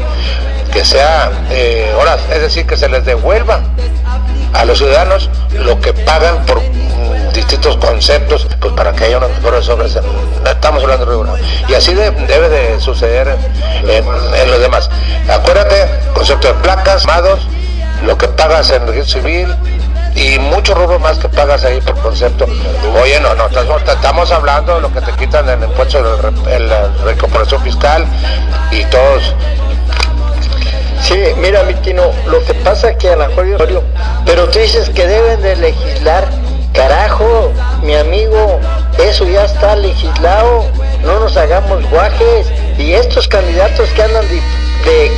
que 0.73 0.85
sea 0.85 1.31
eh, 1.50 1.93
horas, 1.99 2.21
es 2.33 2.40
decir, 2.40 2.67
que 2.67 2.76
se 2.76 2.88
les 2.88 3.05
devuelva 3.05 3.61
a 4.52 4.64
los 4.64 4.78
ciudadanos 4.78 5.31
lo 5.52 5.81
que 5.81 5.93
pagan 5.93 6.45
por 6.47 6.62
distintos 7.38 7.76
conceptos 7.76 8.47
pues 8.61 8.73
para 8.75 8.92
que 8.92 9.04
haya 9.04 9.18
unas 9.18 9.30
mejores 9.30 9.68
obras. 9.68 9.97
Estamos 10.45 10.83
hablando 10.83 11.07
de 11.07 11.12
Río 11.12 11.37
Y 11.68 11.75
así 11.75 11.95
debe 11.95 12.49
de 12.49 12.80
suceder 12.80 13.37
en, 13.85 14.50
los 14.50 14.61
demás. 14.61 14.90
Acuérdate, 15.28 15.88
concepto 16.14 16.49
de 16.49 16.54
placas, 16.54 17.07
mados, 17.07 17.40
lo 18.04 18.18
que 18.18 18.28
pagas 18.28 18.71
en 18.71 18.87
registro 18.87 19.21
civil, 19.21 19.54
y 20.16 20.38
muchos 20.38 20.76
rubros 20.76 21.00
más 21.00 21.18
que 21.18 21.28
pagas 21.28 21.64
ahí 21.64 21.80
por 21.80 21.97
concepto. 22.00 22.47
Oye, 23.00 23.21
no, 23.21 23.35
no, 23.35 23.47
estamos 23.47 24.33
hablando 24.33 24.75
de 24.76 24.80
lo 24.80 24.92
que 24.92 25.00
te 25.00 25.12
quitan 25.12 25.48
en 25.48 25.62
el 25.62 25.68
impuesto 25.68 26.03
de 26.03 26.61
la 26.61 26.88
recuperación 27.05 27.62
fiscal 27.62 28.05
y 28.72 28.85
todos. 28.87 29.35
Sí, 31.03 31.22
mira, 31.37 31.62
Mitino, 31.62 32.11
lo 32.27 32.44
que 32.44 32.55
pasa 32.55 32.90
es 32.90 32.96
que 32.96 33.11
a 33.11 33.16
la 33.16 33.29
mejor 33.29 33.83
pero 34.27 34.48
tú 34.48 34.59
dices 34.59 34.90
que 34.90 35.07
deben 35.07 35.40
de 35.40 35.55
legislar 35.57 36.29
Carajo, 36.79 37.53
mi 37.83 37.97
amigo, 37.97 38.61
eso 38.99 39.25
ya 39.25 39.47
está 39.47 39.75
legislado, 39.75 40.64
no 41.03 41.19
nos 41.19 41.37
hagamos 41.37 41.85
guajes. 41.91 42.47
Y 42.79 42.93
estos 42.93 43.27
candidatos 43.27 43.91
que 43.91 44.03
andan 44.05 44.25
de, 44.29 44.41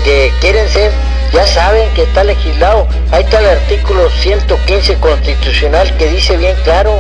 que 0.02 0.32
quieren 0.40 0.66
ser, 0.70 0.90
ya 1.34 1.46
saben 1.46 1.86
que 1.90 2.04
está 2.04 2.24
legislado. 2.24 2.88
Ahí 3.10 3.24
está 3.24 3.40
el 3.40 3.58
artículo 3.58 4.08
115 4.08 4.94
constitucional 5.00 5.94
que 5.98 6.06
dice 6.06 6.38
bien 6.38 6.56
claro, 6.64 6.94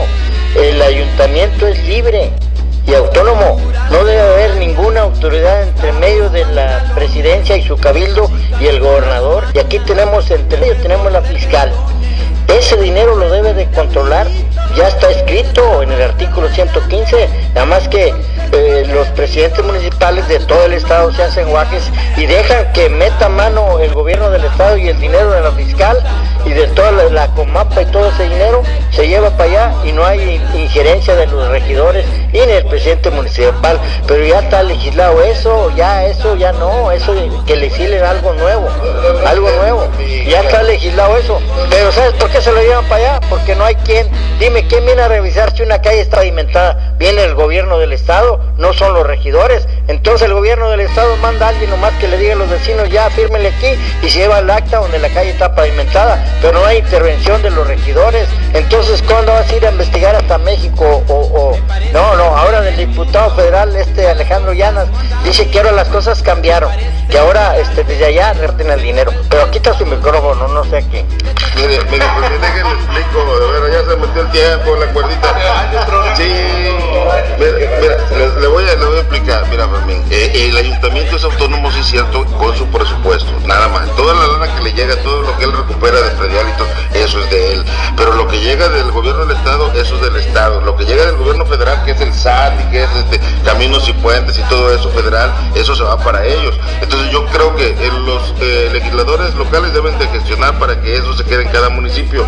el 0.54 0.82
ayuntamiento 0.82 1.66
es 1.66 1.82
libre 1.84 2.30
y 2.86 2.92
autónomo. 2.92 3.58
No 3.90 4.04
debe 4.04 4.20
haber 4.20 4.56
ninguna 4.56 5.00
autoridad 5.00 5.62
entre 5.62 5.92
medio 5.92 6.28
de 6.28 6.44
la 6.44 6.92
presidencia 6.94 7.56
y 7.56 7.62
su 7.62 7.78
cabildo 7.78 8.30
y 8.60 8.66
el 8.66 8.78
gobernador. 8.78 9.44
Y 9.54 9.58
aquí 9.58 9.78
tenemos 9.78 10.30
entre 10.30 10.58
medio 10.58 10.76
tenemos 10.76 11.10
la 11.10 11.22
fiscal. 11.22 11.72
Ese 12.58 12.76
dinero 12.76 13.14
lo 13.14 13.30
debe 13.30 13.54
de 13.54 13.66
controlar, 13.70 14.26
ya 14.74 14.88
está 14.88 15.10
escrito 15.10 15.82
en 15.82 15.92
el 15.92 16.02
artículo 16.02 16.48
115, 16.48 17.28
nada 17.54 17.66
más 17.66 17.88
que 17.88 18.14
eh, 18.52 18.84
los 18.92 19.06
presidentes 19.08 19.64
municipales 19.64 20.26
de 20.28 20.40
todo 20.40 20.64
el 20.64 20.72
estado 20.72 21.12
se 21.12 21.22
hacen 21.22 21.48
guajes 21.48 21.90
y 22.16 22.26
dejan 22.26 22.72
que 22.72 22.88
meta 22.88 23.28
mano 23.28 23.78
el 23.78 23.92
gobierno 23.92 24.30
del 24.30 24.44
estado 24.44 24.76
y 24.76 24.88
el 24.88 24.98
dinero 24.98 25.30
de 25.30 25.40
la 25.40 25.52
fiscal 25.52 25.98
y 26.44 26.50
de 26.50 26.66
toda 26.68 26.92
la, 26.92 27.28
comapa 27.28 27.82
y 27.82 27.86
todo 27.86 28.08
ese 28.08 28.24
dinero 28.24 28.62
se 28.90 29.06
lleva 29.06 29.30
para 29.30 29.44
allá 29.44 29.74
y 29.84 29.92
no 29.92 30.04
hay 30.04 30.40
injerencia 30.54 31.14
de 31.14 31.26
los 31.26 31.48
regidores 31.48 32.04
y 32.32 32.38
ni 32.38 32.52
el 32.52 32.66
presidente 32.66 33.10
municipal, 33.10 33.78
pero 34.06 34.24
ya 34.24 34.40
está 34.40 34.62
legislado 34.62 35.22
eso, 35.22 35.70
ya 35.76 36.06
eso, 36.06 36.36
ya 36.36 36.52
no, 36.52 36.90
eso 36.92 37.14
que 37.46 37.56
le 37.56 37.62
legislen 37.62 38.04
algo 38.04 38.32
nuevo, 38.34 38.68
algo 39.26 39.50
nuevo, 39.50 39.88
ya 40.26 40.40
está 40.40 40.62
legislado 40.62 41.16
eso, 41.16 41.40
pero 41.68 41.92
¿sabes 41.92 42.12
por 42.14 42.30
qué 42.30 42.40
se 42.40 42.52
lo 42.52 42.60
llevan 42.60 42.84
para 42.84 42.96
allá? 42.96 43.20
Porque 43.28 43.54
no 43.54 43.64
hay 43.64 43.74
quien, 43.76 44.08
dime, 44.38 44.66
¿quién 44.66 44.84
viene 44.86 45.02
a 45.02 45.08
revisar 45.08 45.54
si 45.54 45.62
una 45.62 45.80
calle 45.80 46.00
está 46.00 46.18
pavimentada? 46.18 46.94
Viene 46.98 47.24
el 47.24 47.34
gobierno 47.34 47.78
del 47.78 47.92
estado, 47.92 48.40
no 48.58 48.72
son 48.72 48.92
los 48.94 49.06
regidores. 49.06 49.66
Entonces 49.88 50.28
el 50.28 50.34
gobierno 50.34 50.70
del 50.70 50.80
estado 50.80 51.16
manda 51.16 51.46
a 51.46 51.48
alguien 51.48 51.70
nomás 51.70 51.92
que 51.94 52.08
le 52.08 52.18
diga 52.18 52.34
a 52.34 52.36
los 52.36 52.50
vecinos, 52.50 52.90
ya 52.90 53.08
fírmenle 53.10 53.48
aquí 53.48 53.68
y 54.02 54.10
se 54.10 54.18
lleva 54.18 54.38
el 54.38 54.50
acta 54.50 54.78
donde 54.78 54.98
la 54.98 55.08
calle 55.08 55.30
está 55.30 55.54
pavimentada, 55.54 56.22
pero 56.40 56.58
no 56.58 56.64
hay 56.64 56.78
intervención 56.78 57.42
de 57.42 57.50
los 57.50 57.66
regidores. 57.66 58.28
Entonces, 58.52 59.02
¿cuándo 59.02 59.32
vas 59.32 59.50
a 59.50 59.56
ir 59.56 59.66
a 59.66 59.70
investigar 59.70 60.16
hasta 60.16 60.38
México? 60.38 61.02
O, 61.08 61.56
No, 61.92 62.16
no, 62.16 62.36
ahora 62.36 62.66
el 62.68 62.76
diputado 62.76 63.34
federal, 63.34 63.74
este 63.76 64.08
Alejandro 64.08 64.52
Llanas, 64.52 64.88
dice 65.24 65.48
que 65.48 65.58
ahora 65.58 65.72
las 65.72 65.88
cosas 65.88 66.22
cambiaron, 66.22 66.70
que 67.08 67.18
ahora 67.18 67.58
este, 67.58 67.84
desde 67.84 68.06
allá 68.06 68.32
reten 68.32 68.70
el 68.70 68.82
dinero. 68.82 69.12
Pero 69.28 69.50
está 69.60 69.74
su 69.74 69.84
micrófono, 69.84 70.48
no 70.48 70.64
sé 70.64 70.78
aquí. 70.78 71.04
Mire, 71.56 71.78
mire, 71.90 72.04
pues 72.16 72.40
déjenle 72.40 72.72
explico, 72.72 73.24
metió 73.96 74.22
el. 74.22 74.30
Sí, 76.16 76.32
mira, 77.38 77.96
le, 78.40 78.46
voy 78.46 78.64
a, 78.64 78.74
le 78.74 78.84
voy 78.86 78.96
a 78.96 79.00
explicar, 79.00 79.46
mira, 79.50 79.68
Fermín, 79.68 80.02
eh, 80.10 80.48
el 80.48 80.56
ayuntamiento 80.56 81.16
es 81.16 81.24
autónomo, 81.24 81.70
sí 81.72 81.80
es 81.80 81.86
cierto, 81.86 82.24
con 82.38 82.56
su 82.56 82.66
presupuesto, 82.66 83.30
nada 83.44 83.68
más. 83.68 83.94
Toda 83.96 84.14
la 84.14 84.26
lana 84.26 84.56
que 84.56 84.62
le 84.62 84.72
llega, 84.72 84.96
todo 85.02 85.22
lo 85.22 85.36
que 85.36 85.44
él 85.44 85.52
recupera 85.52 86.00
de 86.00 86.10
eso 86.94 87.20
es 87.20 87.30
de 87.30 87.52
él. 87.52 87.59
Lo 88.30 88.36
que 88.36 88.44
llega 88.44 88.68
del 88.68 88.92
gobierno 88.92 89.26
del 89.26 89.36
Estado, 89.36 89.72
eso 89.72 89.96
es 89.96 90.02
del 90.02 90.14
Estado. 90.14 90.60
Lo 90.60 90.76
que 90.76 90.84
llega 90.84 91.04
del 91.04 91.16
gobierno 91.16 91.44
federal, 91.46 91.82
que 91.84 91.90
es 91.90 92.00
el 92.00 92.14
SAT 92.14 92.60
y 92.60 92.70
que 92.70 92.84
es 92.84 92.90
este, 92.94 93.20
caminos 93.44 93.88
y 93.88 93.92
puentes 93.94 94.38
y 94.38 94.42
todo 94.42 94.72
eso 94.72 94.88
federal, 94.90 95.34
eso 95.56 95.74
se 95.74 95.82
va 95.82 95.98
para 95.98 96.24
ellos. 96.24 96.56
Entonces 96.80 97.10
yo 97.10 97.26
creo 97.26 97.56
que 97.56 97.70
eh, 97.70 97.90
los 98.06 98.32
eh, 98.40 98.70
legisladores 98.72 99.34
locales 99.34 99.74
deben 99.74 99.98
de 99.98 100.06
gestionar 100.06 100.56
para 100.60 100.80
que 100.80 100.96
eso 100.96 101.12
se 101.14 101.24
quede 101.24 101.42
en 101.42 101.48
cada 101.48 101.70
municipio. 101.70 102.24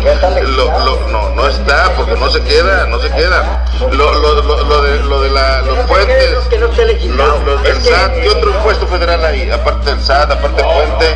no, 1.09 1.29
no 1.29 1.47
está, 1.47 1.93
porque 1.95 2.17
no 2.17 2.29
se 2.29 2.41
queda, 2.41 2.85
no 2.87 2.99
se 2.99 3.09
queda. 3.09 3.65
Lo, 3.93 4.13
lo 4.13 4.81
de, 4.81 4.99
lo 5.05 5.21
de 5.21 5.29
la, 5.29 5.61
los 5.61 5.79
puentes, 5.87 6.31
los, 6.33 6.77
del 6.77 7.81
SAT, 7.81 8.13
¿qué 8.15 8.29
otro 8.29 8.49
impuesto 8.49 8.87
federal 8.87 9.23
hay? 9.23 9.49
Aparte 9.49 9.91
del 9.91 10.01
SAT, 10.01 10.31
aparte 10.31 10.61
del 10.61 10.71
puente. 10.73 11.15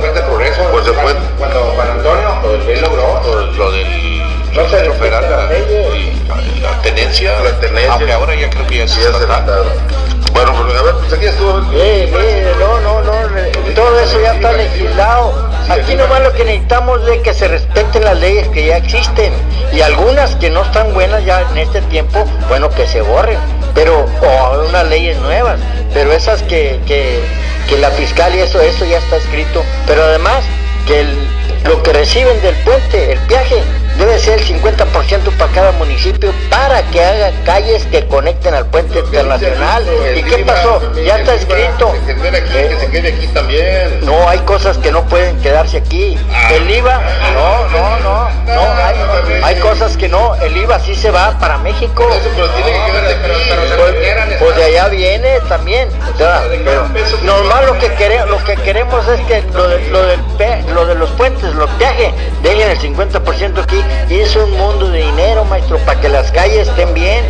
puente 0.00 0.20
progreso. 0.22 0.62
Pues 0.72 0.84
el 0.88 0.94
puente. 0.94 1.22
Cuando 1.38 1.60
Juan 1.76 1.90
Antonio, 1.90 2.40
él 2.66 2.80
logró 2.80 3.52
lo 3.56 3.70
del 3.70 4.15
no 4.56 4.94
federal, 4.94 5.22
la, 5.30 6.70
la, 6.70 6.82
tenencia, 6.82 7.32
la 7.40 7.60
tenencia, 7.60 7.92
aunque 7.92 8.12
ahora 8.12 8.34
ya 8.34 8.48
creo 8.48 8.66
que 8.66 8.78
ya 8.78 8.88
se 8.88 9.00
tratado. 9.00 9.66
Bueno, 10.32 10.52
pues 10.54 10.78
a 10.78 10.82
ver, 10.82 10.94
pues 10.94 11.12
aquí 11.12 11.26
estuvo. 11.26 11.60
No, 11.60 12.80
no, 12.80 13.02
no, 13.02 13.12
todo 13.74 14.00
eso 14.00 14.20
ya 14.20 14.34
está 14.34 14.52
legislado. 14.52 15.50
Aquí 15.68 15.94
nomás 15.94 16.22
lo 16.22 16.32
que 16.32 16.44
necesitamos 16.44 17.06
es 17.08 17.20
que 17.22 17.34
se 17.34 17.48
respeten 17.48 18.04
las 18.04 18.18
leyes 18.18 18.48
que 18.48 18.66
ya 18.66 18.76
existen. 18.76 19.32
Y 19.72 19.80
algunas 19.80 20.34
que 20.36 20.48
no 20.48 20.62
están 20.62 20.94
buenas 20.94 21.24
ya 21.24 21.42
en 21.50 21.58
este 21.58 21.82
tiempo, 21.82 22.24
bueno, 22.48 22.70
que 22.70 22.86
se 22.86 23.02
borren, 23.02 23.38
pero 23.74 24.06
o 24.22 24.66
unas 24.68 24.86
leyes 24.88 25.18
nuevas, 25.18 25.58
pero 25.92 26.12
esas 26.12 26.42
que, 26.42 26.80
que, 26.86 27.20
que 27.68 27.76
la 27.78 27.90
fiscal 27.90 28.34
y 28.34 28.38
eso, 28.38 28.60
eso 28.60 28.84
ya 28.84 28.98
está 28.98 29.16
escrito, 29.16 29.62
pero 29.86 30.04
además 30.04 30.44
que 30.86 31.00
el, 31.00 31.18
lo 31.64 31.82
que 31.82 31.92
reciben 31.92 32.40
del 32.42 32.54
puente, 32.56 33.12
el 33.12 33.18
viaje, 33.20 33.62
debe 33.98 34.18
ser 34.18 34.40
el 34.40 34.46
50% 34.46 35.26
presupuesto 35.26 35.30
para 35.32 35.52
cada 35.52 35.72
municipio 35.72 36.32
para 36.50 36.82
que 36.90 37.02
haga 37.02 37.32
calles 37.44 37.84
que 37.86 38.06
conecten 38.06 38.54
al 38.54 38.66
puente 38.66 38.98
internacional. 38.98 39.84
¿Y 40.14 40.22
qué 40.22 40.38
pasó? 40.38 40.80
Ya 41.04 41.18
está 41.18 41.34
escrito. 41.34 41.92
Que 42.06 42.76
se 42.78 42.90
quede 42.90 43.08
aquí 43.08 43.26
también. 43.28 44.00
No, 44.04 44.28
hay 44.28 44.38
cosas 44.40 44.78
que 44.78 44.92
no 44.92 45.04
pueden 45.04 45.40
quedarse 45.40 45.78
aquí. 45.78 46.18
Ah. 46.32 46.52
El 46.52 46.70
IVA, 46.70 47.00
no, 47.34 47.68
no, 47.68 47.98
no, 48.00 48.30
no, 48.54 48.60
hay, 48.82 48.94
hay 49.42 49.54
cosas 49.56 49.96
que 49.96 50.08
no. 50.08 50.34
El 50.36 50.56
IVA 50.56 50.78
sí 50.80 50.94
se 50.94 51.10
va 51.10 51.38
para 51.38 51.58
México. 51.58 52.06
Pues, 52.08 52.20
pues 54.38 54.56
de 54.56 54.64
allá 54.64 54.88
viene 54.88 55.40
también. 55.48 55.88
Pero 56.18 56.88
normal 57.24 57.66
lo 57.66 57.78
que 57.78 57.92
queremos, 57.94 58.28
lo 58.30 58.44
que 58.44 58.54
queremos 58.56 59.06
es 59.08 59.20
que 59.22 59.42
lo 59.52 59.68
de, 59.68 59.80
lo 59.88 60.02
del 60.06 60.20
lo 60.74 60.86
de 60.86 60.94
los 60.94 61.10
puentes, 61.10 61.54
los 61.54 61.70
peajes, 61.72 62.12
dejen 62.42 62.70
el 62.70 62.78
50% 62.78 63.62
aquí 63.62 63.82
es 64.26 64.34
un 64.34 64.50
mundo 64.50 64.90
de 64.90 65.04
dinero, 65.04 65.44
maestro, 65.44 65.78
para 65.78 66.00
que 66.00 66.08
las 66.08 66.32
calles 66.32 66.66
estén 66.66 66.92
bien. 66.94 67.24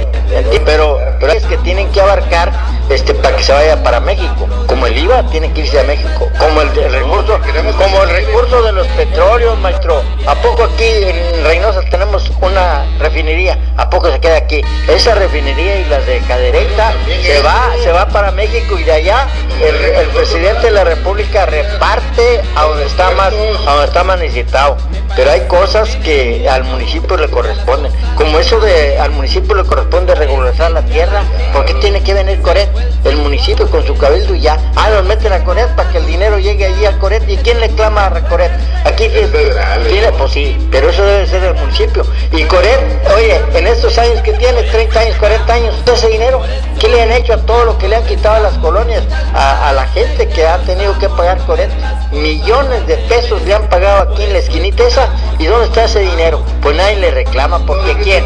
Pero, 0.67 0.99
pero 1.19 1.33
es 1.33 1.45
que 1.47 1.57
tienen 1.59 1.91
que 1.93 2.01
abarcar 2.03 2.53
este 2.91 3.15
para 3.15 3.37
que 3.37 3.43
se 3.43 3.53
vaya 3.53 3.83
para 3.83 4.01
México. 4.01 4.49
Como 4.67 4.87
el 4.87 4.97
IVA 4.99 5.23
tiene 5.31 5.53
que 5.53 5.63
irse 5.63 5.81
a 5.81 5.85
México. 5.85 6.29
Como 6.39 6.61
el, 6.61 6.75
recurso, 6.75 7.41
como 7.79 8.03
el 8.03 8.11
recurso 8.11 8.63
de 8.63 8.73
los 8.73 8.87
petróleos, 8.89 9.59
maestro. 9.59 10.03
¿A 10.27 10.35
poco 10.37 10.65
aquí 10.65 10.85
en 10.85 11.45
Reynosa 11.45 11.81
tenemos 11.91 12.31
una 12.41 12.85
refinería? 12.99 13.59
¿A 13.77 13.89
poco 13.89 14.11
se 14.11 14.21
queda 14.21 14.37
aquí? 14.37 14.61
Esa 14.89 15.15
refinería 15.15 15.81
y 15.81 15.85
las 15.87 16.07
de 16.07 16.19
Cadereyta 16.21 16.93
se 17.23 17.43
va, 17.43 17.73
se 17.83 17.93
va 17.93 18.07
para 18.09 18.31
México 18.33 18.79
y 18.79 18.85
de 18.85 18.93
allá 18.93 19.27
el, 19.63 20.07
presidente 20.09 20.67
de 20.67 20.73
la 20.73 20.85
República 20.85 21.47
reparte 21.47 22.41
a 22.55 22.65
donde 22.65 22.87
está 22.87 23.11
más, 23.13 23.33
a 23.33 23.71
donde 23.71 23.87
está 23.87 24.05
más 24.05 24.19
necesitado. 24.19 24.77
Pero 25.15 25.31
hay 25.31 25.47
cosas 25.47 25.97
que 25.97 26.47
al 26.49 26.65
municipio 26.65 27.17
le 27.17 27.29
corresponden. 27.29 27.91
Como 28.17 28.39
eso 28.39 28.61
de 28.61 28.99
al 28.99 29.11
municipio 29.13 29.55
le 29.55 29.65
corresponde 29.65 30.15
regularizar 30.57 30.71
la 30.73 30.83
tierra, 30.83 31.23
¿por 31.53 31.65
qué 31.65 31.75
tiene 31.75 32.03
que 32.03 32.15
venir 32.15 32.41
Coret? 32.41 32.69
El 33.05 33.17
municipio 33.17 33.71
con 33.71 33.87
su 33.87 33.97
cabildo 33.97 34.35
y 34.35 34.41
ya. 34.41 34.59
Ah, 34.75 34.91
nos 34.91 35.05
meten 35.05 35.33
a 35.33 35.45
Coret 35.45 35.69
para 35.77 35.89
que 35.91 35.99
el 35.99 36.07
dinero 36.07 36.39
llegue 36.39 36.67
allí 36.67 36.85
al 36.85 36.99
Coret. 36.99 37.29
¿Y 37.29 37.37
quién 37.39 37.61
le 37.61 37.69
clama 37.71 38.07
a 38.07 38.29
Coret? 38.29 38.51
Aquí 38.85 39.05
Es 39.05 39.31
federal, 39.31 39.87
tiene, 39.89 40.11
¿no? 40.11 40.17
pues 40.17 40.33
sí, 40.33 40.57
pero 40.71 40.91
eso 40.91 41.05
debe 41.05 41.27
ser 41.27 41.41
del 41.43 41.55
municipio. 41.55 42.05
Y 42.33 42.45
Coret, 42.45 42.81
oye, 43.15 43.41
en 43.55 43.67
estos 43.67 43.97
años 43.99 44.21
que 44.23 44.33
tiene, 44.33 44.63
30 44.63 45.01
años, 45.01 45.17
40 45.17 45.53
años, 45.53 45.75
todo 45.85 45.95
ese 45.95 46.09
dinero, 46.09 46.41
¿qué 46.81 46.89
le 46.89 47.03
han 47.03 47.13
hecho 47.13 47.35
a 47.35 47.39
todo 47.39 47.65
lo 47.65 47.79
que 47.79 47.89
le 47.89 47.97
han 47.97 48.05
quitado 48.05 48.37
a 48.37 48.41
las 48.41 48.55
colonias? 48.59 49.05
A, 49.35 49.69
a 49.69 49.73
la 49.73 49.87
gente 49.89 50.29
que 50.29 50.47
ha 50.47 50.59
tenido 50.59 50.99
que 50.99 51.09
pagar 51.09 51.39
Coret. 51.47 51.71
Millones 52.13 52.87
de 52.87 52.97
pesos 52.97 53.43
le 53.43 53.55
han 53.55 53.69
pagado 53.69 54.11
aquí 54.11 54.25
en 54.25 54.33
la 54.33 54.39
esquinita 54.39 54.85
esa. 54.87 55.09
¿Y 55.39 55.47
dónde 55.47 55.67
está 55.67 55.85
ese 55.85 56.01
dinero? 56.01 56.43
Pues 56.63 56.77
nadie 56.77 56.97
le 56.97 57.11
reclama 57.11 57.59
porque 57.67 57.95
No 57.95 57.99
que 58.01 58.17
es 58.17 58.23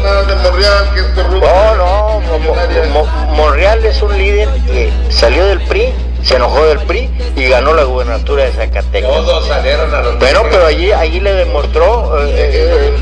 corrupto. 1.15 1.39
No, 1.47 1.75
no, 1.75 2.19
Mo- 2.21 2.39
Mo- 2.39 3.05
Mo- 3.05 3.33
Monreal 3.35 3.83
es 3.85 4.01
un 4.01 4.17
líder 4.17 4.47
que 4.67 4.91
salió 5.09 5.45
del 5.45 5.61
PRI, 5.61 5.93
se 6.23 6.35
enojó 6.35 6.65
del 6.67 6.79
PRI 6.79 7.09
y 7.35 7.47
ganó 7.49 7.73
la 7.73 7.83
gubernatura 7.83 8.45
de 8.45 8.51
Zacatecas. 8.51 9.09
Todos 9.11 9.47
salieron 9.47 9.93
a 9.93 10.01
los 10.01 10.19
Bueno, 10.19 10.43
pero 10.49 10.65
allí, 10.67 10.91
allí 10.91 11.19
le 11.19 11.33
demostró, 11.33 12.17
eh, 12.27 12.31
eh, 12.37 12.93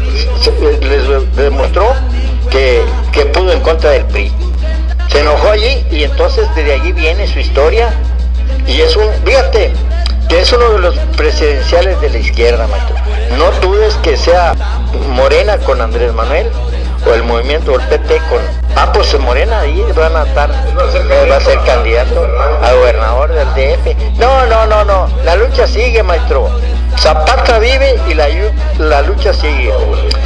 eh, 0.48 0.80
les 0.82 1.36
demostró 1.36 1.94
que, 2.50 2.82
que 3.12 3.26
pudo 3.28 3.52
en 3.52 3.60
contra 3.62 3.92
del 3.92 4.06
PRI. 4.06 4.32
Se 5.10 5.20
enojó 5.20 5.50
allí 5.52 5.86
y 5.92 6.04
entonces 6.04 6.48
desde 6.56 6.74
allí 6.74 6.92
viene 6.92 7.28
su 7.28 7.40
historia. 7.40 7.94
Y 8.68 8.82
es 8.82 8.96
un, 8.96 9.06
fíjate, 9.26 9.72
que 10.30 10.42
es 10.42 10.54
uno 10.54 10.70
de 10.70 10.80
los 10.80 10.96
presidenciales 11.18 12.00
de 12.00 12.10
la 12.12 12.20
izquierda, 12.20 12.68
maestro. 12.68 12.96
No 13.38 13.52
dudes 13.60 13.96
que 14.04 14.16
sea 14.16 14.54
Morena 15.10 15.58
con 15.58 15.82
Andrés 15.82 16.14
Manuel 16.14 16.50
o 17.06 17.14
el 17.14 17.24
movimiento 17.24 17.74
o 17.74 17.80
el 17.80 17.88
PT 17.88 18.18
con... 18.30 18.40
Ah, 18.76 18.92
pues 18.94 19.20
Morena 19.20 19.62
ahí 19.62 19.84
van 19.96 20.16
a 20.16 20.24
estar, 20.24 20.52
eh, 20.52 21.28
va 21.30 21.38
a 21.38 21.42
ser 21.42 21.60
candidato 21.62 22.28
a 22.62 22.72
gobernador 22.74 23.34
del 23.34 23.48
DF. 23.56 24.18
No, 24.20 24.46
no, 24.46 24.68
no, 24.68 24.86
no, 24.86 25.10
la 25.24 25.36
lucha 25.36 25.68
sigue, 25.68 26.04
maestro. 26.04 26.48
Zapata 26.98 27.58
vive 27.58 28.00
y 28.08 28.14
la, 28.14 28.28
la 28.78 29.02
lucha 29.02 29.34
sigue. 29.34 29.74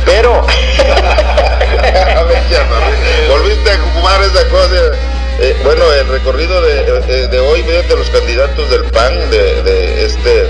Pero... 0.06 0.46
Volviste 3.30 3.72
a 3.72 3.78
fumar 3.94 4.22
esa 4.22 4.48
cosa. 4.50 5.13
Eh, 5.46 5.58
bueno, 5.62 5.84
el 5.92 6.08
recorrido 6.08 6.62
de, 6.62 7.02
de- 7.02 7.28
de 7.28 7.40
hoy 7.40 7.62
veo 7.64 7.84
de 7.84 7.96
los 7.98 8.10
candidatos 8.10 8.70
del 8.70 8.84
PAN, 8.86 9.30
de, 9.30 9.62
de 9.64 10.06
este. 10.06 10.44
eh, 10.44 10.50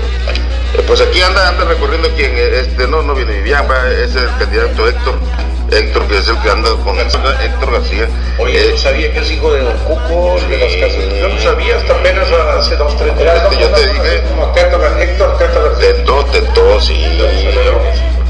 pues 0.86 1.00
aquí 1.00 1.20
anda, 1.20 1.48
anda 1.48 1.64
recorriendo 1.64 2.08
quien, 2.10 2.30
eh, 2.36 2.60
este, 2.60 2.86
no, 2.86 3.02
no 3.02 3.12
viene 3.12 3.32
Vivian, 3.32 3.68
va, 3.68 3.90
es 3.90 4.14
el 4.14 4.28
candidato 4.38 4.86
Héctor. 4.88 5.14
Héctor, 5.72 6.06
que 6.06 6.18
es 6.18 6.28
el 6.28 6.38
que 6.42 6.50
anda 6.50 6.70
con 6.84 6.96
Héctor 7.00 7.72
García. 7.72 8.06
Oye, 8.38 8.74
Eh, 8.74 8.78
sabía 8.78 9.12
que 9.12 9.18
es 9.18 9.30
hijo 9.32 9.52
de 9.52 9.62
Don 9.62 9.76
Cuco, 9.78 10.36
de 10.48 10.58
las 10.58 10.70
Sí. 10.72 10.80
casas. 10.80 11.18
Yo 11.18 11.28
no 11.28 11.40
sabía 11.40 11.76
hasta 11.76 11.92
apenas 11.94 12.30
hace 12.30 12.76
dos, 12.76 12.96
tres 12.96 13.18
días. 13.18 13.42
Este, 13.42 13.56
yo 13.60 13.68
te 13.70 13.86
dije. 13.88 14.22
Como 14.28 14.52
Héctor 14.54 15.38
Teto 15.38 15.62
García. 15.64 15.94
tentó, 15.94 16.24
tentó, 16.26 16.80
sí. 16.80 17.02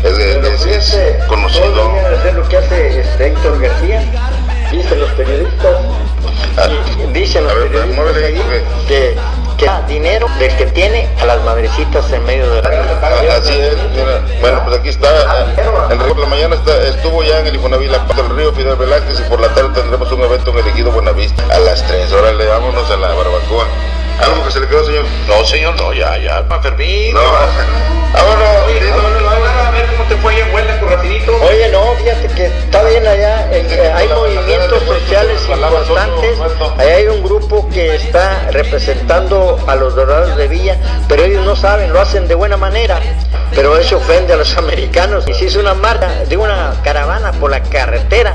Es, 0.02 0.18
es- 0.18 0.94
es 0.94 1.24
conocido. 1.24 1.90
A 1.90 2.18
hacer 2.18 2.34
lo 2.34 2.48
que 2.48 2.56
hace 2.56 3.00
este 3.00 3.26
Héctor 3.26 3.60
García, 3.60 4.02
dicen 4.70 5.00
los 5.00 5.10
periodistas, 5.10 5.76
Ah, 6.56 6.68
dicen 7.12 7.44
los 7.44 7.54
ver, 7.54 7.68
periodistas 7.68 8.16
ahí, 8.16 8.40
que, 8.86 9.16
que 9.58 9.66
da 9.66 9.82
dinero 9.82 10.28
del 10.38 10.56
que 10.56 10.66
tiene 10.66 11.08
a 11.20 11.26
las 11.26 11.42
madrecitas 11.42 12.12
en 12.12 12.24
medio 12.24 12.48
de 12.48 12.62
la... 12.62 12.68
Ah, 13.02 13.36
Así 13.38 13.54
es, 13.54 13.76
mira, 13.90 14.22
bueno, 14.40 14.62
pues 14.64 14.78
aquí 14.78 14.88
está, 14.90 15.08
en 15.90 15.98
por 15.98 16.18
la 16.18 16.26
mañana 16.26 16.54
está, 16.54 16.80
estuvo 16.86 17.24
ya 17.24 17.40
en 17.40 17.48
el 17.48 17.56
Infonavit 17.56 17.90
del 17.90 18.36
Río 18.36 18.52
Fidel 18.52 18.76
Velázquez 18.76 19.18
y 19.18 19.28
por 19.28 19.40
la 19.40 19.48
tarde 19.48 19.70
tendremos 19.74 20.10
un 20.12 20.20
evento 20.20 20.52
en 20.52 20.58
el 20.58 20.66
Ejido 20.68 20.92
Buenavista. 20.92 21.42
A 21.50 21.58
las 21.58 21.84
3, 21.86 22.12
órale, 22.12 22.46
vámonos 22.46 22.88
a 22.88 22.96
la 22.98 23.08
barbacoa. 23.08 23.66
¿Algo 24.20 24.44
que 24.44 24.50
se 24.50 24.60
le 24.60 24.68
quedó, 24.68 24.84
señor? 24.84 25.04
No, 25.26 25.44
señor, 25.44 25.76
no, 25.76 25.92
ya, 25.92 26.16
ya. 26.18 26.42
Ma 26.42 26.60
Fermín. 26.60 27.14
No, 27.14 27.20
vámonos, 27.20 28.48
Oye, 28.66 28.80
no, 28.90 28.96
no, 28.96 29.20
no, 29.20 29.28
a 29.28 29.70
ver 29.72 29.86
cómo 29.86 30.04
te 30.08 30.16
fue 30.16 30.34
ahí 30.34 30.40
en 30.40 30.54
Huelva, 30.54 30.74
rapidito. 30.88 31.36
Oye, 31.42 31.68
no, 31.70 31.94
fíjate 31.96 32.28
que 32.28 32.46
está 32.46 32.82
bien 32.84 33.06
allá, 33.06 33.48
eh, 33.50 33.92
hay 33.94 34.08
movimientos 34.08 34.82
sociales 34.84 35.40
importantes, 35.48 36.38
allá 36.78 36.94
hay 36.94 37.06
un 37.08 37.22
grupo 37.24 37.68
que 37.70 37.96
está 37.96 38.50
representando 38.50 39.58
a 39.66 39.74
los 39.74 39.96
dorados 39.96 40.36
de 40.36 40.46
Villa, 40.46 40.78
pero 41.08 41.24
ellos 41.24 41.44
no 41.44 41.56
saben, 41.56 41.92
lo 41.92 42.00
hacen 42.00 42.28
de 42.28 42.36
buena 42.36 42.56
manera, 42.56 43.00
pero 43.54 43.76
eso 43.76 43.96
ofende 43.96 44.32
a 44.32 44.36
los 44.36 44.56
americanos. 44.58 45.24
Y 45.26 45.34
se 45.34 45.46
hizo 45.46 45.58
una 45.58 45.74
marcha 45.74 46.24
de 46.28 46.36
una 46.36 46.74
caravana 46.84 47.32
por 47.32 47.50
la 47.50 47.62
carretera 47.62 48.32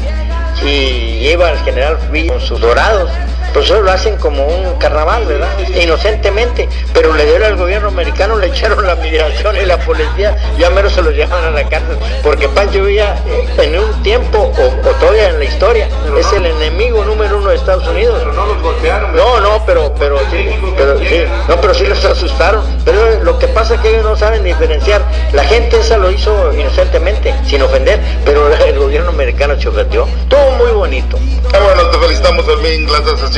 y 0.61 1.19
lleva 1.19 1.49
al 1.49 1.59
general 1.59 1.97
Villa 2.11 2.33
con 2.33 2.41
sus 2.41 2.59
dorados. 2.59 3.09
Pues 3.53 3.65
eso 3.65 3.81
lo 3.81 3.91
hacen 3.91 4.17
como 4.17 4.45
un 4.45 4.77
carnaval, 4.77 5.25
¿verdad? 5.25 5.49
Inocentemente, 5.81 6.69
pero 6.93 7.13
le 7.13 7.25
dieron 7.25 7.43
al 7.43 7.57
gobierno 7.57 7.89
americano, 7.89 8.37
le 8.37 8.47
echaron 8.47 8.85
la 8.85 8.95
migración 8.95 9.57
y 9.57 9.65
la 9.65 9.77
policía, 9.79 10.35
ya 10.57 10.69
mero 10.69 10.89
se 10.89 11.01
los 11.01 11.13
llevan 11.13 11.43
a 11.43 11.51
la 11.51 11.67
cárcel, 11.67 11.97
porque 12.23 12.47
Pancho 12.49 12.83
Villa 12.83 13.15
eh, 13.27 13.47
en 13.63 13.79
un 13.79 14.03
tiempo, 14.03 14.51
o, 14.57 14.89
o 14.89 14.93
todavía 14.95 15.29
en 15.29 15.39
la 15.39 15.45
historia, 15.45 15.87
es 16.17 16.31
el 16.33 16.45
enemigo 16.45 17.03
número 17.03 17.37
uno 17.37 17.49
de 17.49 17.55
Estados 17.55 17.87
Unidos. 17.87 18.15
Pero 18.19 18.33
no 18.33 18.45
los 18.45 18.61
golpearon. 18.61 19.15
No, 19.15 19.39
no, 19.39 19.63
pero, 19.65 19.93
pero 19.97 20.19
sí, 20.31 20.49
pero 20.77 20.99
sí, 20.99 21.23
no, 21.47 21.61
pero 21.61 21.73
sí 21.73 21.85
los 21.85 22.03
asustaron. 22.05 22.63
Pero 22.85 23.23
lo 23.23 23.39
que 23.39 23.47
pasa 23.47 23.75
es 23.75 23.81
que 23.81 23.89
ellos 23.89 24.03
no 24.03 24.15
saben 24.15 24.43
diferenciar. 24.43 25.01
La 25.33 25.43
gente 25.43 25.79
esa 25.79 25.97
lo 25.97 26.11
hizo 26.11 26.53
inocentemente, 26.53 27.33
sin 27.45 27.61
ofender, 27.61 27.99
pero 28.25 28.53
el 28.65 28.77
gobierno 28.79 29.09
americano 29.09 29.59
se 29.59 29.69
ofendió. 29.69 30.07
Todo 30.27 30.51
muy 30.51 30.71
bonito. 30.71 31.17
Ah, 31.53 31.59
bueno, 31.63 31.89
te 31.89 31.97
felicitamos, 31.97 32.45
Fermín, 32.45 32.87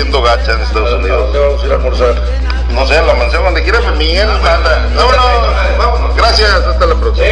haciendo 0.01 0.21
gacha 0.23 0.53
en 0.53 0.61
Estados 0.61 0.93
Unidos. 0.93 1.25
¿Dónde 1.25 1.39
vamos 1.39 1.61
a 1.61 1.65
ir 1.65 1.71
a 1.71 1.75
almorzar? 1.75 2.15
No 2.71 2.87
sé, 2.87 2.97
en 2.97 3.05
la 3.05 3.13
mansión 3.13 3.43
donde 3.43 3.61
quiera, 3.61 3.79
Miguel. 3.91 4.27
Anda. 4.29 4.89
Vámonos, 4.95 5.77
vámonos. 5.77 6.15
Gracias, 6.15 6.49
hasta 6.49 6.85
la 6.87 6.95
próxima. 6.95 7.27